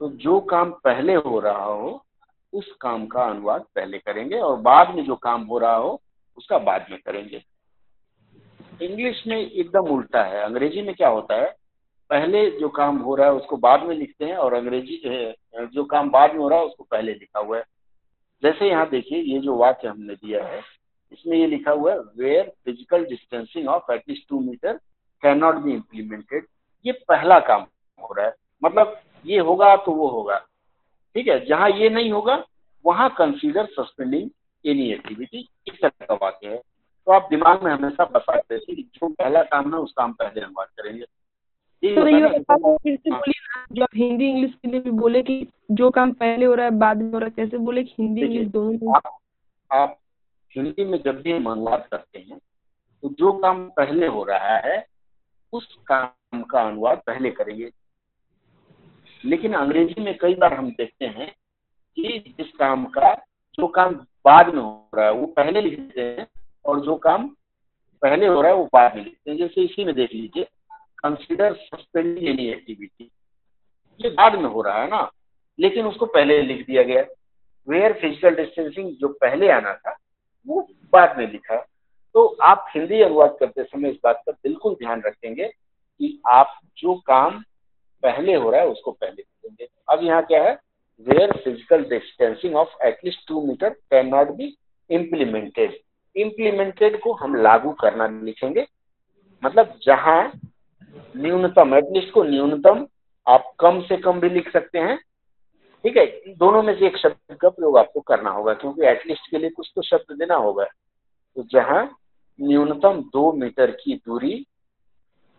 [0.02, 2.06] तो जो काम पहले हो रहा हो
[2.54, 6.02] उस काम का अनुवाद पहले करेंगे और बाद में जो काम हो रहा हो
[6.38, 7.42] उसका बाद में करेंगे।
[8.82, 11.50] इंग्लिश में एकदम उल्टा है। अंग्रेज़ी में क्या होता है?
[12.10, 15.34] पहले जो काम हो रहा है उसको बाद में लिखते हैं और अंग्रेज़ी अ,
[15.66, 17.64] जो काम बाद में हो रहा है उसको पहले लिखा हुआ है।
[18.44, 20.62] जैसे यहाँ देखिए ये जो वाक्य हमने दिया है
[21.12, 24.80] इसमें ये लिखा हुआ है where physical distancing of at least two metre
[25.24, 26.46] can not be implemented
[26.86, 27.66] ये पहला काम
[28.02, 30.38] हो रहा है। मतलब ये होगा तो वो होगा।
[31.16, 32.44] ठीक है जहाँ ये नहीं होगा
[32.86, 34.30] वहाँ कंसीडर सस्पेंडिंग
[34.66, 38.90] एनी एक्टिविटी इस तरह का वाक्य है। तो आप दिमाग में हमेशा बसा रहे कि
[38.96, 41.06] जो पहला काम है उस काम पहले अनुवाद करेंगे।
[41.84, 45.22] ये तो बात आप फिर से। बोलिए जो आप हिंदी इंग्लिश के लिए भी बोले
[45.24, 47.94] कि जो काम पहले हो रहा है बाद में हो रहा है कैसे बोले कि
[48.00, 49.18] हिंदी इंग्लिश दोनों आप
[49.72, 49.98] आप
[50.52, 52.38] हिंदी में जब भी हम अनुवाद करते हैं
[53.04, 54.78] तो जो काम पहले हो रहा है
[55.54, 57.70] उस काम का अनुवाद पहले करेंगे।
[59.24, 61.30] लेकिन अंग्रेज़ी में कई बार हम देखते हैं
[61.98, 63.14] कि जिस काम का,
[63.58, 63.94] जो काम
[64.26, 66.28] बाद में हो रहा है, वो पहले लिखते हैं
[66.66, 67.28] और जो काम
[68.02, 70.48] पहले हो रहा है, वो बाद में लिखते हैं। जैसे इसी में देख लीजिए
[70.98, 73.12] कंसिडर सस्पेंडिंग एनी एक्टिविटी
[74.00, 75.10] ये बाद में हो रहा है ना,
[75.60, 77.04] लेकिन उसको पहले लिख दिया गया।
[77.68, 79.96] वेयर फ़िज़िकल डिस्टेंसिंग जो पहले आना था,
[80.48, 80.62] वो
[80.94, 81.56] बाद में लिखा।
[82.16, 86.94] तो आप हिंदी अनुवाद करते समय इस बात का बिल्कुल ध्यान रखेंगे कि आप जो
[87.08, 87.40] काम
[88.04, 90.58] पहले हो रहा है उसको पहले लिखेंगे अब यहाँ क्या है?
[91.08, 94.56] Where physical distancing of at least two metre can not be
[94.90, 95.80] implemented
[96.16, 98.66] implemented को हम लागू करना लिखेंगे।
[99.44, 100.32] मतलब जहाँ
[101.18, 102.86] न्यूनतम एटलीस्ट को न्यूनतम
[103.28, 104.98] आप कम से कम भी लिख सकते हैं।
[105.86, 106.06] ठीक है?
[106.30, 109.72] दोनों में से एक शब्द का प्रयोग आपको करना होगा, क्योंकि एटलीस्ट के लिए कुछ
[109.76, 110.66] तो शब्द देना होगा।
[111.44, 111.96] जहाँ
[112.42, 114.46] न्यूनतम दो मीटर की दूरी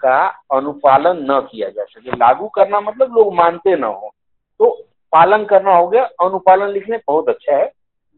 [0.00, 4.12] का अनुपालन न किया जा सके। लागू करना मतलब लोग मानते न हो।
[4.58, 4.70] तो
[5.12, 7.72] पालन करना हो गया। अनुपालन लिखने बहुत अच्छा है।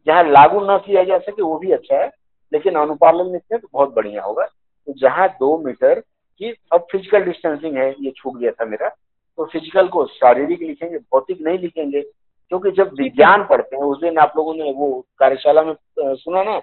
[0.06, 2.10] जहाँ लागू न किया जा सके वो भी अच्छा है।
[2.52, 6.00] लेकिन अनुपालन लिखने तो बहुत बढ़िया होगा। तो जहाँ दो मीटर
[6.40, 10.98] की अब फ़िज़िकल डिस्टेंसिंग है, ये छूट गया था मेरा। तो फ़िज़िकल को शारीरिक लिखेंगे,
[10.98, 15.62] भौतिक नहीं लिखेंगे। क्योंकि जब विज्ञान पढ़ते हैं, उस दिन आप लोगों ने वो कार्यशाला
[15.62, 16.60] में सुना ना?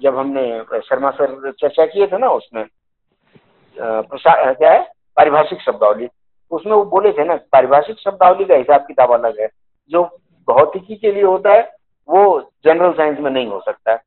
[0.00, 2.64] जब हमने शर्मा सर चर्चा किए थे ना उसमें
[3.76, 4.82] क्या है?
[5.16, 6.08] पारिभाषिक शब्दावली।
[6.52, 9.48] उसमें वो बोले थे ना, पारिभाषिक शब्दावली का हिसाब किताब अलग है।
[9.90, 10.02] जो
[10.48, 11.62] भौतिकी के लिए होता है,
[12.08, 14.02] वो जनरल साइंस में नहीं हो सकता है।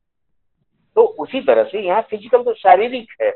[0.96, 3.30] तो उसी तरह से यहाँ फ़िज़िकल तो शारीरिक है।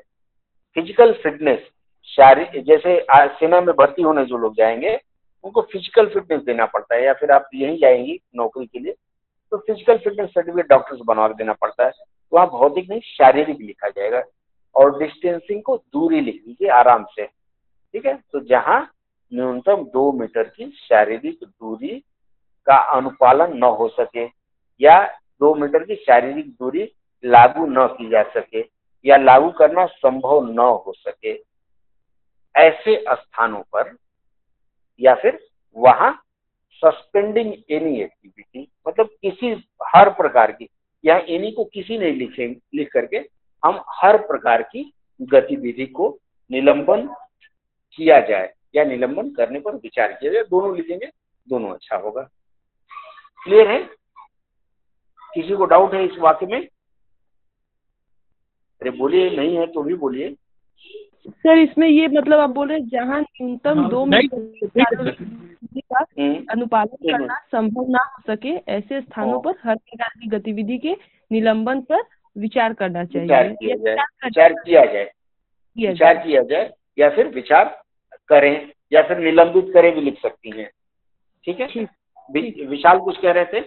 [0.77, 1.69] फ़िज़िकल फिटनेस
[2.09, 4.99] शारीरिक जैसे सेना में भर्ती होने जो लोग जाएँगे,
[5.45, 8.95] उनको फ़िज़िकल फिटनेस देना पड़ता है या फिर आप यहीं जाएँगी नौकरी के लिए
[9.53, 11.91] तो फ़िज़िकल फिटनेस सर्टिफिकेट डॉक्टर से बनवा देना पड़ता है।
[12.33, 14.23] वहाँ भौतिक नहीं, शारीरिक लिखा जाएगा।
[14.77, 18.15] और डिस्टेंसिंग को दूरी लिख लीजिए आराम से। ठीक है?
[18.33, 18.81] तो जहाँ
[19.33, 21.99] न्यूनतम दो मीटर की शारीरिक दूरी
[22.67, 24.25] का अनुपालन न हो सके
[24.81, 25.01] या
[25.41, 26.91] दो मीटर की शारीरिक दूरी
[27.25, 28.65] लागू न की जा सके
[29.05, 31.33] या लागू करना संभव न हो सके,
[32.55, 33.97] ऐसे स्थानों पर
[35.01, 35.39] या फिर
[35.77, 36.13] वहाँ
[36.83, 39.53] सस्पेंडिंग एनी एक्टिविटी मतलब किसी
[39.87, 40.69] हर प्रकार की
[41.05, 43.17] या एनी को किसी नहीं लिखे, लिख करके
[43.65, 44.93] हम हर प्रकार की
[45.23, 46.19] गतिविधि को
[46.51, 47.07] निलंबन
[47.97, 51.11] किया जाए या निलंबन करने पर विचार किया जाए। दोनों लिखेंगे,
[51.49, 52.23] दोनों अच्छा होगा।
[53.45, 53.83] क्लियर है?
[55.35, 56.69] किसी को डाउट है इस वाक्य में?
[58.83, 60.37] अरे बोलिए, नहीं है तो भी बोलिए।
[61.29, 65.11] सर इसमें ये मतलब आप बोल रहे हैं जहाँ न्यूनतम दो नहीं, मीटर
[65.79, 66.05] का
[66.51, 70.97] अनुपालन करना संभव ना हो सके ऐसे स्थानों पर हर प्रकार की गतिविधि के
[71.31, 72.03] निलंबन पर
[72.37, 73.49] विचार करना चाहिए। विचार
[74.25, 75.11] विचार किया जाए
[75.77, 77.83] विचार जाए। किया जाए या फिर विचार
[78.29, 80.71] करें या फिर निलंबित करें भी लिख सकती हैं।
[81.45, 81.67] ठीक है?
[82.67, 83.61] विशाल कुछ कह रहे थे?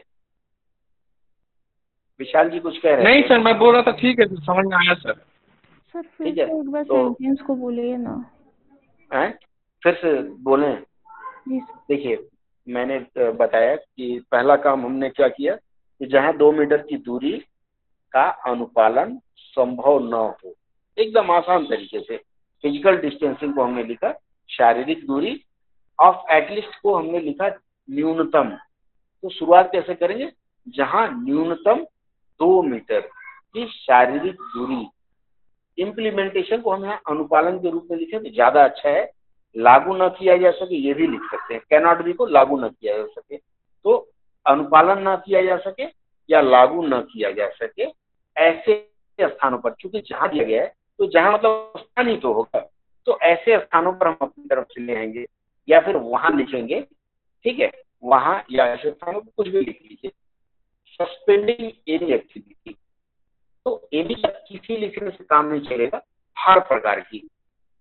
[2.20, 4.78] विशाल जी कुछ कह रहे नहीं सर मैं बोल रहा था ठीक है समझ में
[4.78, 5.14] आया सर।
[5.93, 8.31] सर फिर ठीक है, से एक बार तो- सेंटेंस को बोलिए ना।
[9.13, 9.39] हैं?
[9.83, 10.73] फिर से बोले।
[11.89, 12.27] देखिए
[12.69, 12.99] मैंने
[13.31, 15.55] बताया कि पहला काम हमने क्या किया
[15.99, 17.45] कि जहाँ दो मीटर की दूरी
[18.11, 20.53] का अनुपालन संभव न हो
[20.97, 22.17] एकदम आसान तरीके से
[22.61, 24.19] फ़िज़िकल डिस्टेंसिंग को हमने लिखा
[24.49, 25.43] शारीरिक दूरी
[25.99, 27.47] ऑफ़ एटलीस्ट को हमने लिखा
[27.89, 28.49] न्यूनतम।
[29.21, 30.31] तो शुरुआत कैसे करेंगे?
[30.67, 31.83] जहाँ न्यूनतम
[32.39, 33.01] दो मीटर
[33.53, 34.88] की शारीरिक दूरी
[35.78, 39.11] इम्प्लीमेंटेशन को हम यहाँ अनुपालन के रूप में लिखे तो ज़्यादा अच्छा है।
[39.55, 42.69] लागू न किया जा सके, ये भी लिख सकते हैं। कैनॉट बी को लागू न
[42.69, 43.95] किया जा सके। तो
[44.45, 45.84] अनुपालन न किया जा सके
[46.30, 47.86] या लागू न किया जा सके,
[48.36, 48.73] ऐसे
[49.19, 52.59] स्थानों पर चूँकि जहाँ दिया गया है तो जहाँ मतलब स्थान ही तो होगा।
[53.07, 55.26] तो ऐसे स्थानों पर हम अपनी तरफ़ से ले आएँगे
[55.67, 56.82] या फिर वहाँ लिखेंगे,
[57.45, 57.71] ठीक है?
[58.03, 60.11] वहाँ या ऐसे स्थानों पर कुछ भी लिख लीजिए।
[60.99, 62.76] सस्पेंडिंग एनी एक्टिविटी
[63.66, 66.01] तो का किसी लिखने से काम नहीं चलेगा।
[66.39, 67.30] हर प्रकार की,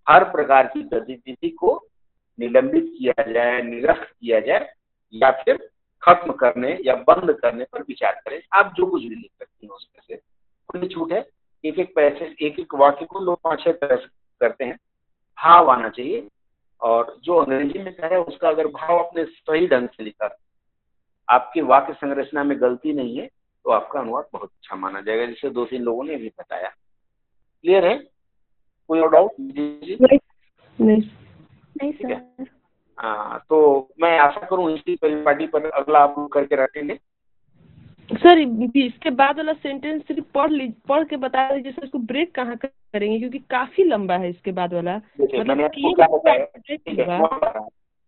[0.09, 1.89] हर प्रकार की गतिविधि को
[2.41, 4.73] निलंबित किया जाए, निरस्त किया जाए,
[5.15, 5.71] या फिर
[6.03, 9.75] खत्म करने या बंद करने पर विचार करें। आप जो कुछ भी लिख सकती हैं
[9.75, 10.23] उसमें से।
[10.69, 11.29] खुली छूट है।
[11.65, 14.07] एक एक पैसे एक एक वाक्य को लोग पाँच छह तरह से
[14.41, 14.77] करते हैं।
[15.39, 16.29] भाव आना चाहिए।
[16.81, 20.39] और जो अंग्रेज़ी में कह उसका अगर भाव आपने सही ढंग से लिखा,
[21.29, 23.31] आपके वाक्य संरचना में गलती नहीं है
[23.65, 27.87] तो आपका अनुवाद बहुत अच्छा माना जाएगा जिसे दो तीन लोगों ने भी बताया। क्लियर
[27.87, 27.99] है?
[28.89, 29.97] कोई और डाउट नहीं।
[30.81, 32.47] नहीं। सर
[32.99, 36.99] हाँ। तो मैं आशा करूँ इसी परिपाटी पर अगला आप लोग करके रखेंगे।
[38.13, 38.39] सर
[38.77, 42.57] इसके बाद वाला सेंटेंस सिर्फ़ पढ़ ली पढ़ के बता दीजिए सर इसको ब्रेक कहाँ
[42.57, 46.39] करेंगे क्योंकि काफ़ी लंबा है इसके बाद वाला। मतलब है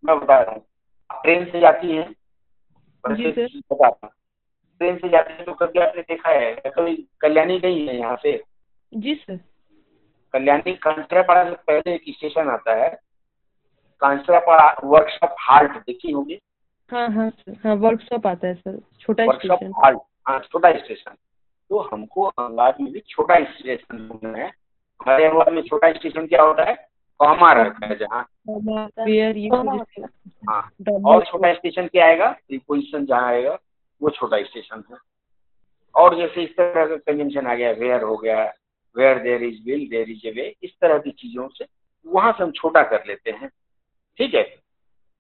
[0.05, 0.65] मैं बता रहा हूँ।
[1.11, 2.15] ट्रेन से जाती है
[3.13, 3.61] जी सर
[4.05, 4.11] हूँ।
[4.79, 6.55] ट्रेन से जाती है तो कभी आपने देखा है?
[6.55, 8.43] कभी कल्याणी गई है यहाँ से?
[8.95, 9.41] जी सर।
[10.33, 12.89] कल्याणी कांसरापाड़ा से पहले एक स्टेशन आता है।
[14.01, 16.41] कांसरापाड़ा वर्कशॉप हाल्ट देखी होगी?
[16.93, 17.33] हाँ हाँ
[17.65, 19.99] हाँ वर्कशॉप आता है सर। छोटा वर्कशॉप हाल्ट
[20.29, 21.15] हाँ छोटा स्टेशन।
[21.71, 24.53] तो हमको अनुवाद में भी छोटा स्टेशन ढूंढना है।
[25.01, 26.89] हमारे अनुवाद में छोटा स्टेशन क्या होता है?
[27.19, 28.27] कॉमा रहता है जहाँ।
[30.49, 30.71] हाँ।
[31.07, 32.31] और छोटा स्टेशन क्या आएगा?
[32.31, 33.59] प्रीपोजिशन जहाँ आएगा।
[34.01, 34.97] वो छोटा स्टेशन है
[35.95, 38.45] और जैसे इस तरह का कंजंक्शन आ गया वेयर हो गया
[38.97, 41.67] where there is will there is a way इस तरह की चीज़ों से
[42.07, 43.49] वहाँ से हम छोटा कर लेते हैं।
[44.19, 44.43] ठीक है?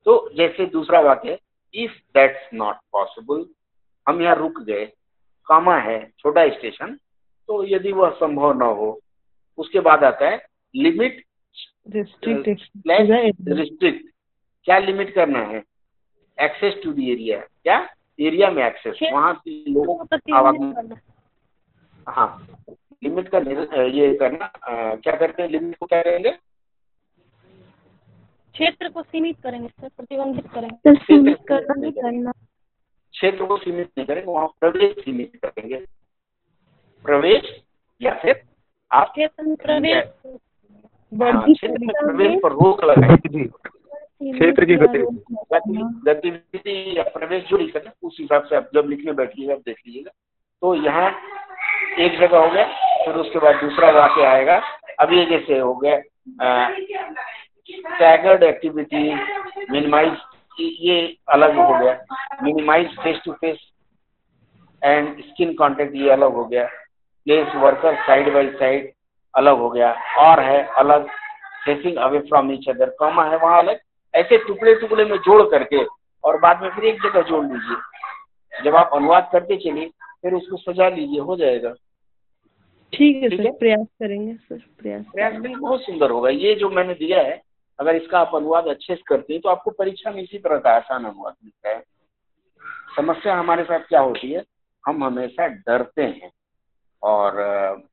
[0.07, 1.39] तो जैसे दूसरा वाक्य
[1.75, 3.45] इफ़ दैट्स नॉट पॉसिबल
[4.07, 4.85] हम यहाँ रुक गए
[5.47, 6.95] कामा है छोटा स्टेशन
[7.49, 8.99] तो यदि वह संभव न हो
[9.59, 11.25] उसके बाद आता है लिमिट
[11.95, 12.45] रिस्ट्रिक्ट
[13.59, 14.07] रिस्ट्रिक्ट
[14.67, 15.63] क्या लिमिट करना है?
[16.39, 17.79] एक्सेस टू द एरिया क्या?
[18.19, 20.97] एरिया में एक्सेस वहाँ के लोगों आवागमन
[22.07, 22.47] हाँ
[23.05, 23.39] लिमिट का
[23.83, 24.51] ये करना
[24.97, 26.31] क्या करते हैं लिमिट को क्या करेंगे
[28.55, 32.31] क्षेत्र को सीमित करेंगे सर प्रतिबंधित करेंगे। सीमित करना नहीं करना।
[33.15, 35.81] क्षेत्र को सीमित नहीं करेंगे वहाँ प्रवेश सीमित करेंगे।
[37.05, 37.51] प्रवेश
[38.01, 38.43] या फिर
[38.91, 40.05] आप क्षेत्र में प्रवेश
[41.23, 43.45] हाँ, क्षेत्र में प्रवेश पर रोक लगाएँगे
[44.23, 48.87] क्षेत्र की गतिविधि गति- गतिविधि या प्रवेश जो लिखा है उस हिसाब से आप जब
[48.89, 50.11] लिखने बैठिएगा आप देख लीजिएगा।
[50.61, 51.17] तो यहाँ
[51.99, 52.65] एक जगह हो गया
[53.05, 54.63] फिर उसके बाद दूसरा वाक्य आएगा।
[55.01, 55.99] अब ये जैसे हो गया
[57.71, 59.15] स्टैगर्ड एक्टिविटी
[59.71, 60.15] मिनिमाइज
[60.61, 62.05] ये अलग हो गया।
[62.43, 63.59] Minimise face to face
[64.85, 66.65] and skin contact ये अलग हो गया।
[67.25, 68.93] Place worker side by side
[69.35, 71.07] अलग हो गया। और है अलग
[71.65, 73.81] facing away from each other comma है वहाँ अलग।
[74.17, 75.85] ऐसे टुकड़े टुकड़े में जोड़ करके
[76.25, 79.89] और बाद में फिर एक जगह जोड़ लीजिए। जब आप अनुवाद करते चलिए
[80.23, 81.75] फिर उसको सजा लीजिए हो जाएगा।
[82.93, 86.95] ठीक है सर प्रयास करेंगे सर प्रयास प्रयास भी बहुत सुंदर होगा। ये जो मैंने
[86.95, 87.41] दिया है
[87.79, 90.75] अगर इसका आप अनुवाद अच्छे से करते हैं तो आपको परीक्षा में इसी तरह का
[90.77, 91.83] आसान अनुवाद मिलता है।
[92.97, 94.45] समस्या हमारे साथ क्या होती है
[94.85, 96.31] हम हमेशा डरते हैं।
[97.03, 97.85] और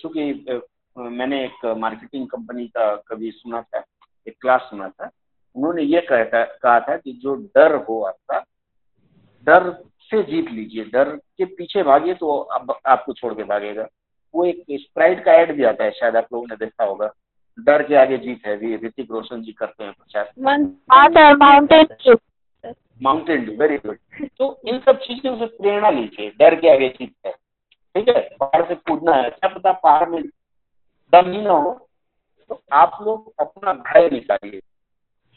[0.00, 0.56] चूँकि
[0.96, 3.82] मैंने एक मार्केटिंग कंपनी का कभी सुना था
[4.26, 5.10] एक क्लास सुना था
[5.56, 8.38] उन्होंने ये कहता कहा था कि जो डर हो आपका
[9.46, 9.70] डर
[10.10, 13.86] से जीत लीजिए। डर के पीछे भागिए तो अब आपको छोड़ के भागेगा।
[14.34, 17.10] वो एक स्प्राइट का एड भी आता है शायद आप लोगों ने देखा होगा।
[17.58, 22.16] डर के आगे जीत है भी ऋतिक रोशन जी करते हैं प्रचार। Mountain
[23.02, 27.14] mountain dew very good तो इन सब चीज़ों से प्रेरणा लीजिए डर के आगे जीत
[27.26, 28.20] है। ठीक है?
[28.40, 30.22] पहाड़ से कूदना है। क्या पता पहाड़ में
[31.12, 31.72] दम ही ना हो
[32.50, 34.60] तो आप लोग अपना भय निकालिए।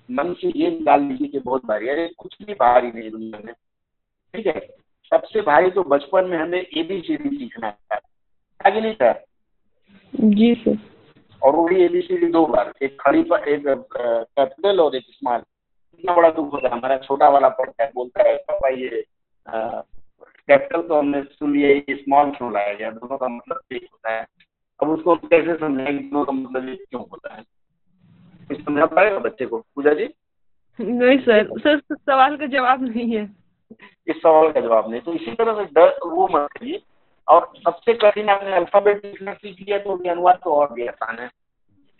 [0.09, 3.39] मन से ये निकाल लीजिए कि बहुत भारी है। अरे कुछ भी भारी नहीं दुनिया
[3.45, 3.53] में।
[4.33, 4.59] ठीक है?
[5.11, 7.99] सबसे भारी तो बचपन में हमें एबीसीडी सीखना था।
[8.65, 9.11] आगे नहीं था?
[10.13, 10.77] जी सर।
[11.41, 15.41] और वो भी एबीसीडी दो बार। एक खड़ी पर एक कैपिटल और एक स्मॉल।
[15.93, 19.03] इतना बड़ा दुख होता है। हमारा छोटा वाला पढ़ता है बोलता है पापा ये
[19.47, 22.73] कैपिटल तो हमने सुन लिया ये स्मॉल क्यों लाया?
[22.73, 24.25] गया दोनों का मतलब एक होता है।
[24.79, 27.43] अब उसको कैसे समझाएँगे दोनों का मतलब क्यों होता है?
[28.55, 29.57] समझा पाएगा बच्चे को?
[29.75, 30.07] पूजा जी?
[30.79, 33.23] नहीं सर। सर सवाल का जवाब नहीं है।
[34.07, 36.81] इस सवाल का जवाब नहीं। तो इसी तरह से डर वो मत करिए।
[37.27, 41.19] और सबसे कठिन आपने अल्फ़ाबेट लिखना सीख लिया तो अभी अनुवाद तो और भी आसान
[41.19, 41.27] है।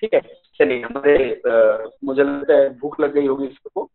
[0.02, 0.20] ठीक है?
[0.60, 1.42] चलिए हमारे
[2.04, 3.90] मुझे लगता है भूख लग गई होगी इसको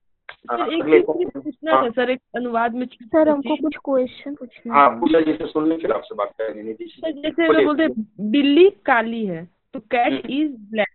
[0.50, 4.34] अ, सर एक अगले पूछना हाँ था सर एक अनुवाद में सर हमको कुछ क्वेश्चन
[4.34, 7.64] पूछना हाँ पूजा जी से सुन लें फिर आपसे बात करेंगे निधि जी। सर जैसे
[7.64, 7.86] बोलते
[8.30, 9.44] बिल्ली काली है
[9.74, 10.88] तो कैट इज़ ब्लैक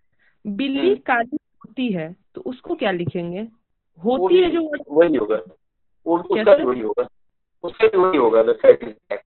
[0.45, 1.37] बिल्ली हम्म। काली
[1.78, 3.41] होती है तो उसको क्या लिखेंगे?
[3.99, 5.36] होती है जो वही होगा।
[6.05, 7.07] उसका वही होगा।
[7.63, 9.21] उसका वही होगा द कैट इज़ ब्लैक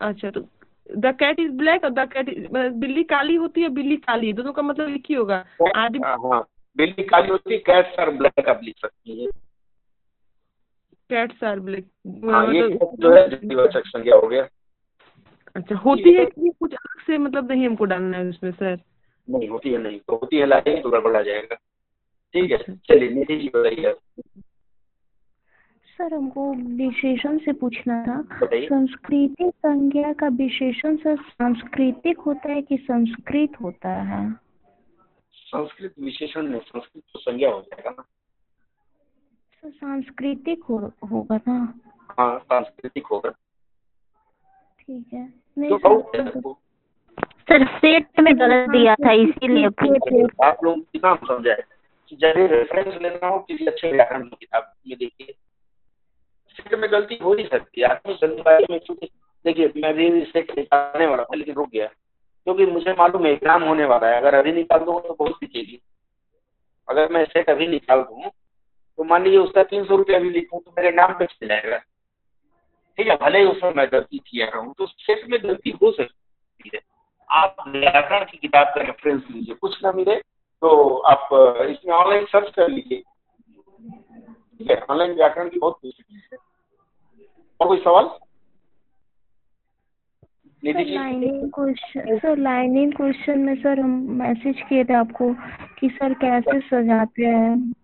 [0.00, 0.40] अच्छा तो
[0.96, 2.46] द कैट इज़ ब्लैक और द कैट इज़
[2.78, 5.44] बिल्ली काली होती है बिल्ली काली दोनों का मतलब एक ही होगा।
[5.76, 6.40] आदमी हाँ
[6.76, 9.26] बिल्ली काली होती है कैट्स आर ब्लैक आप लिख सकती है।
[11.10, 11.86] कैट्स आर ब्लैक
[12.24, 14.48] हाँ जो है हो गया?
[15.56, 18.76] अच्छा होती है कि कुछ अलग से मतलब नहीं हमको डालना है उसमें सर
[19.30, 21.54] नहीं होती है नहीं। तो होती है लाएँगे तो गड़बड़ा जाएगा।
[22.34, 24.22] ठीक है चलिए निधि जी बताइए आप।
[25.98, 28.22] सर हमको विशेषण से पूछना था।
[28.54, 34.32] संस्कृति संज्ञा का विशेषण सर सांस्कृतिक होता है कि संस्कृत होता है?
[35.32, 38.02] संस्कृत विशेषण नहीं संस्कृत तो संज्ञा हो जाएगा ना।
[39.62, 41.80] सर सांस्कृतिक हो, होगा ना?
[42.18, 43.30] हाँ सांस्कृतिक होगा।
[44.80, 46.52] ठीक है। नहीं तो
[47.48, 49.66] सर है सेट में गलत दिया था इसीलिए
[50.44, 51.62] आप लोग कितना समझाए
[52.08, 55.34] कि जब रेफरेंस लेना हो किसी अच्छे व्याकरण की किताब में देखिए।
[56.56, 59.08] सेट में गलती हो ही सकती है आदमी जल्दीबाजी में चूँकि
[59.44, 63.62] देखिए मैं भी सेट निकालने वाला था लेकिन रुक गया। क्योंकि मुझे मालूम है एग्ज़ाम
[63.64, 65.80] होने वाला है अगर अभी निकाल दूँगा तो बहुत दिखेगी।
[66.88, 68.30] अगर मैं सेट अभी निकाल दूँ
[68.98, 71.78] तो मान लीजिए उसका तीन सौ रुपया भी लिखूँ तो मेरे नाम पे चल जाएगा।
[72.98, 76.70] ठीक है भले ही उसमें मैं गलती किया रहूँ तो सेट में गलती हो सकती
[76.74, 76.80] है।
[77.30, 80.14] आप व्याकरण की किताब का रेफरेंस लीजिए। कुछ ना मिले
[80.62, 81.28] तो आप
[81.70, 83.02] इसमें ऑनलाइन सर्च कर लीजिए।
[84.58, 86.38] ठीक है ऑनलाइन व्याकरण की बहुत है।
[87.60, 88.08] और कोई सवाल?
[90.62, 95.32] Sir lining question sir lining question में सर हम मैसेज किए थे आपको
[95.78, 97.74] कि सर कैसे सजाते हैं?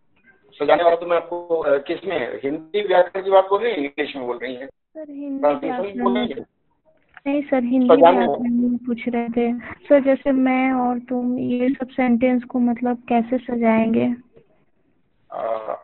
[0.60, 2.40] सजाने वाला तो मैं आपको किसमें?
[2.42, 6.34] हिंदी व्याकरण की बात बोल रही है इंग्लिश में बोल रही है। सर हिंदी
[7.26, 7.96] नहीं सर हिंदी
[8.58, 9.52] में पूछ रहे थे।
[9.88, 14.06] सर जैसे मैं और तुम ये सब सेंटेंस को मतलब कैसे सजाएँगे?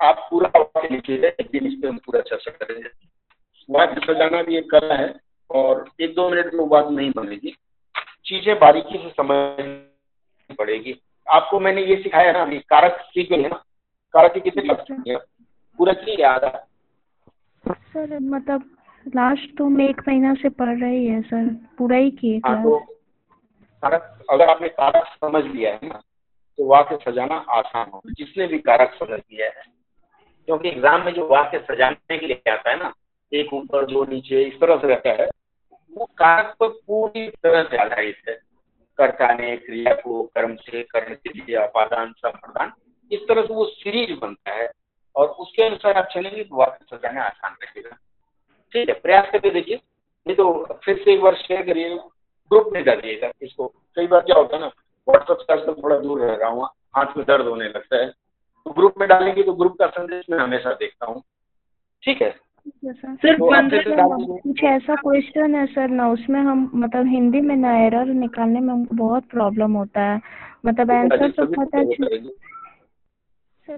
[0.07, 2.89] आप पूरा वाक्य लिखिएगा एक दिन इस पर हम पूरा चर्चा करेंगे।
[3.71, 5.15] वाक्य सजाना भी एक कला है
[5.51, 7.55] और एक दो मिनट में वो बात नहीं बनेगी।
[8.25, 10.95] चीज़ें बारीकी से समझ पड़ेगी।
[11.27, 13.63] आपको मैंने ये सिखाया ना अभी कारक सीख गए है ना?
[14.15, 15.25] कारक के कितने आप?
[15.79, 16.67] पूरा किए आधा
[17.65, 18.65] सर मतलब
[19.07, 21.47] लास्ट तो मैं एक महीना से पढ़ रही है सर।
[21.79, 22.79] पूरा ही किए हाँ तो
[23.83, 26.03] कारक अगर आपने कारक समझ लिया है ना
[26.59, 29.65] तो वाक्य सजाना आसान होगा। जिसने भी कारक समझ लिया है
[30.49, 32.93] क्योंकि एग्ज़ाम में जो वाक्य सजाने के लिए आता है ना
[33.33, 35.29] एक ऊपर दो नीचे इस तरह से रहता है
[35.93, 38.35] वो कारक पर पूरी तरह से आधारित है।
[38.99, 42.73] कर्ता ने क्रिया को कर्म से करने के लिए अपादान संप्रदान
[43.11, 44.69] इस तरह से वो सीरीज़ बनता है।
[45.17, 47.97] और उसके अनुसार आप चलेंगे तो वाक्य सजाना आसान रहेगा।
[48.75, 49.77] ठीक है प्रयास करके देखिए।
[50.27, 51.97] नहीं तो फिर से एक बार शेयर करिए
[52.51, 53.67] ग्रुप में डालिएगा इसको।
[53.97, 54.67] कई बार क्या होता है ना
[55.09, 56.65] व्हाट्सएप से आजकल थोड़ा दूर रह रहा हूँ
[56.97, 60.39] हाथ में दर्द होने लगता है। तो ग्रुप में डालेंगे तो ग्रुप का संदेश मैं
[60.39, 61.23] हमेशा देखता हूँ।
[62.03, 62.31] ठीक है?
[62.87, 68.05] सर। तो कुछ ऐसा क्वेश्चन है सर ना उसमें हम मतलब हिंदी में ना एरर
[68.05, 70.21] निकालने में हमको बहुत प्रॉब्लम होता है।
[70.67, 71.83] मतलब आंसर तो पता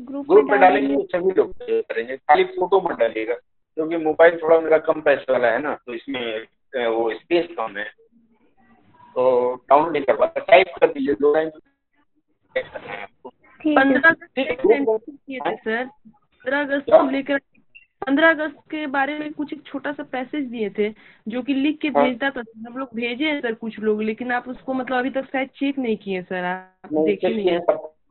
[0.00, 3.34] ग्रुप में डालेंगे। तो सभी लोग करेंगे। खाली फ़ोटो मत डालिएगा।
[3.76, 7.84] क्योंकि मोबाइल थोड़ा मेरा कम पैसे वाला है ना तो इसमें वो स्पेस कम है।
[9.16, 11.50] तो डाउनलोड नहीं कर पाता। टाइप कर दीजिए दो लाइन।
[12.56, 13.06] है है।
[13.64, 14.40] पंद्रह अगस्त
[15.64, 17.38] सर पंद्रह अगस्त को लेकर
[18.06, 20.88] पंद्रह अगस्त के बारे में कुछ एक छोटा सा पैसेज दिए थे
[21.28, 24.32] जो कि लिख के हाँ। भेजता था। हम लोग भेजे हैं सर कुछ लोग लेकिन
[24.32, 27.58] आप उसको मतलब अभी तक शायद चेक नहीं किए सर आप नहीं देखे नहीं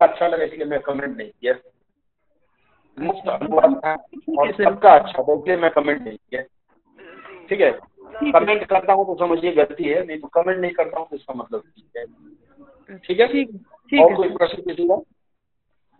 [0.01, 1.53] अच्छा लगा इसलिए मैं कमेंट नहीं किया।
[2.97, 3.93] मुफ़्त अनुवाद था
[4.39, 6.41] और सबका अच्छा इसलिए मैं कमेंट नहीं किया।
[7.49, 7.71] ठीक है?
[8.31, 11.33] कमेंट करता हूँ तो समझिए गलती है नहीं तो कमेंट नहीं करता हूँ तो इसका
[11.33, 13.27] मतलब ठीक है। ठीक है?
[13.27, 14.95] ठीक और कोई प्रश्न किसी का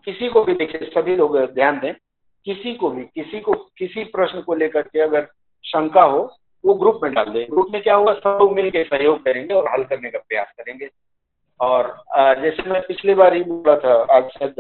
[0.07, 1.93] किसी को भी देखिए सभी लोग ध्यान दें
[2.45, 5.27] किसी को भी किसी को किसी प्रश्न को लेकर के अगर
[5.65, 6.21] शंका हो
[6.63, 8.13] वो ग्रुप में डाल दें। ग्रुप में क्या होगा?
[8.13, 10.89] सब लोग मिलकर सहयोग करेंगे और हल करने का प्रयास करेंगे।
[11.59, 11.87] और
[12.41, 14.55] जैसे मैं पिछली बार ही बोला था आज शायद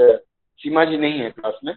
[0.61, 1.73] सीमा जी नहीं है क्लास में।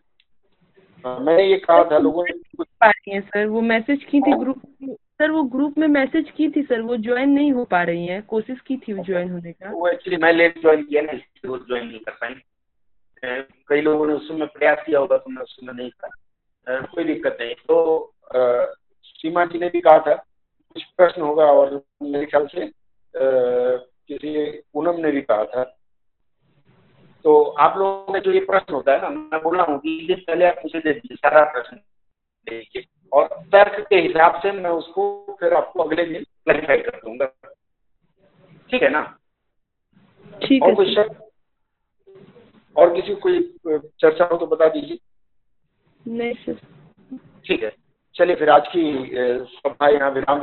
[1.07, 4.33] मैंने ये कहा था लोगों ने कुछ पा रही हैं सर। वो मैसेज की थी
[4.33, 8.07] ग्रुप सर वो ग्रुप में मैसेज की थी सर। वो ज्वाइन नहीं हो पा रही
[8.07, 11.49] हैं। कोशिश की थी ज्वाइन होने का। वो एक्चुअली मैं लेट ज्वाइन किया ना इसलिए
[11.49, 12.35] वो ज्वाइन नहीं कर पाई।
[13.69, 16.09] कई लोगों ने उस समय प्रयास किया होगा तो मैं उस समय नहीं था।
[16.69, 18.11] अ, कोई दिक्कत नहीं। तो
[19.03, 20.15] सीमा जी ने भी कहा था
[20.75, 22.71] कुछ प्रश्न होगा और मेरे ख्याल से
[24.09, 25.77] किसी पूनम ने भी कहा था।
[27.25, 30.21] तो आप लोगों में जो ये प्रश्न होता है ना मैं बोला हूँ कि दिन
[30.27, 34.71] पहले आप मुझे दे दीजिए सारा प्रश्न दे दीजिए। और तर्क के हिसाब से मैं
[34.71, 37.27] उसको फिर आपको अगले दिन क्लैरिफाई कर दूँगा।
[38.71, 39.03] ठीक है ना?
[40.43, 41.21] ठीक और है कोई शक
[42.77, 44.99] और किसी कोई चर्चा हो तो बता दीजिए।
[46.07, 46.59] नहीं सर।
[47.47, 47.73] ठीक है।
[48.15, 49.11] चलिए फिर आज की
[49.55, 50.41] सभा यहाँ विराम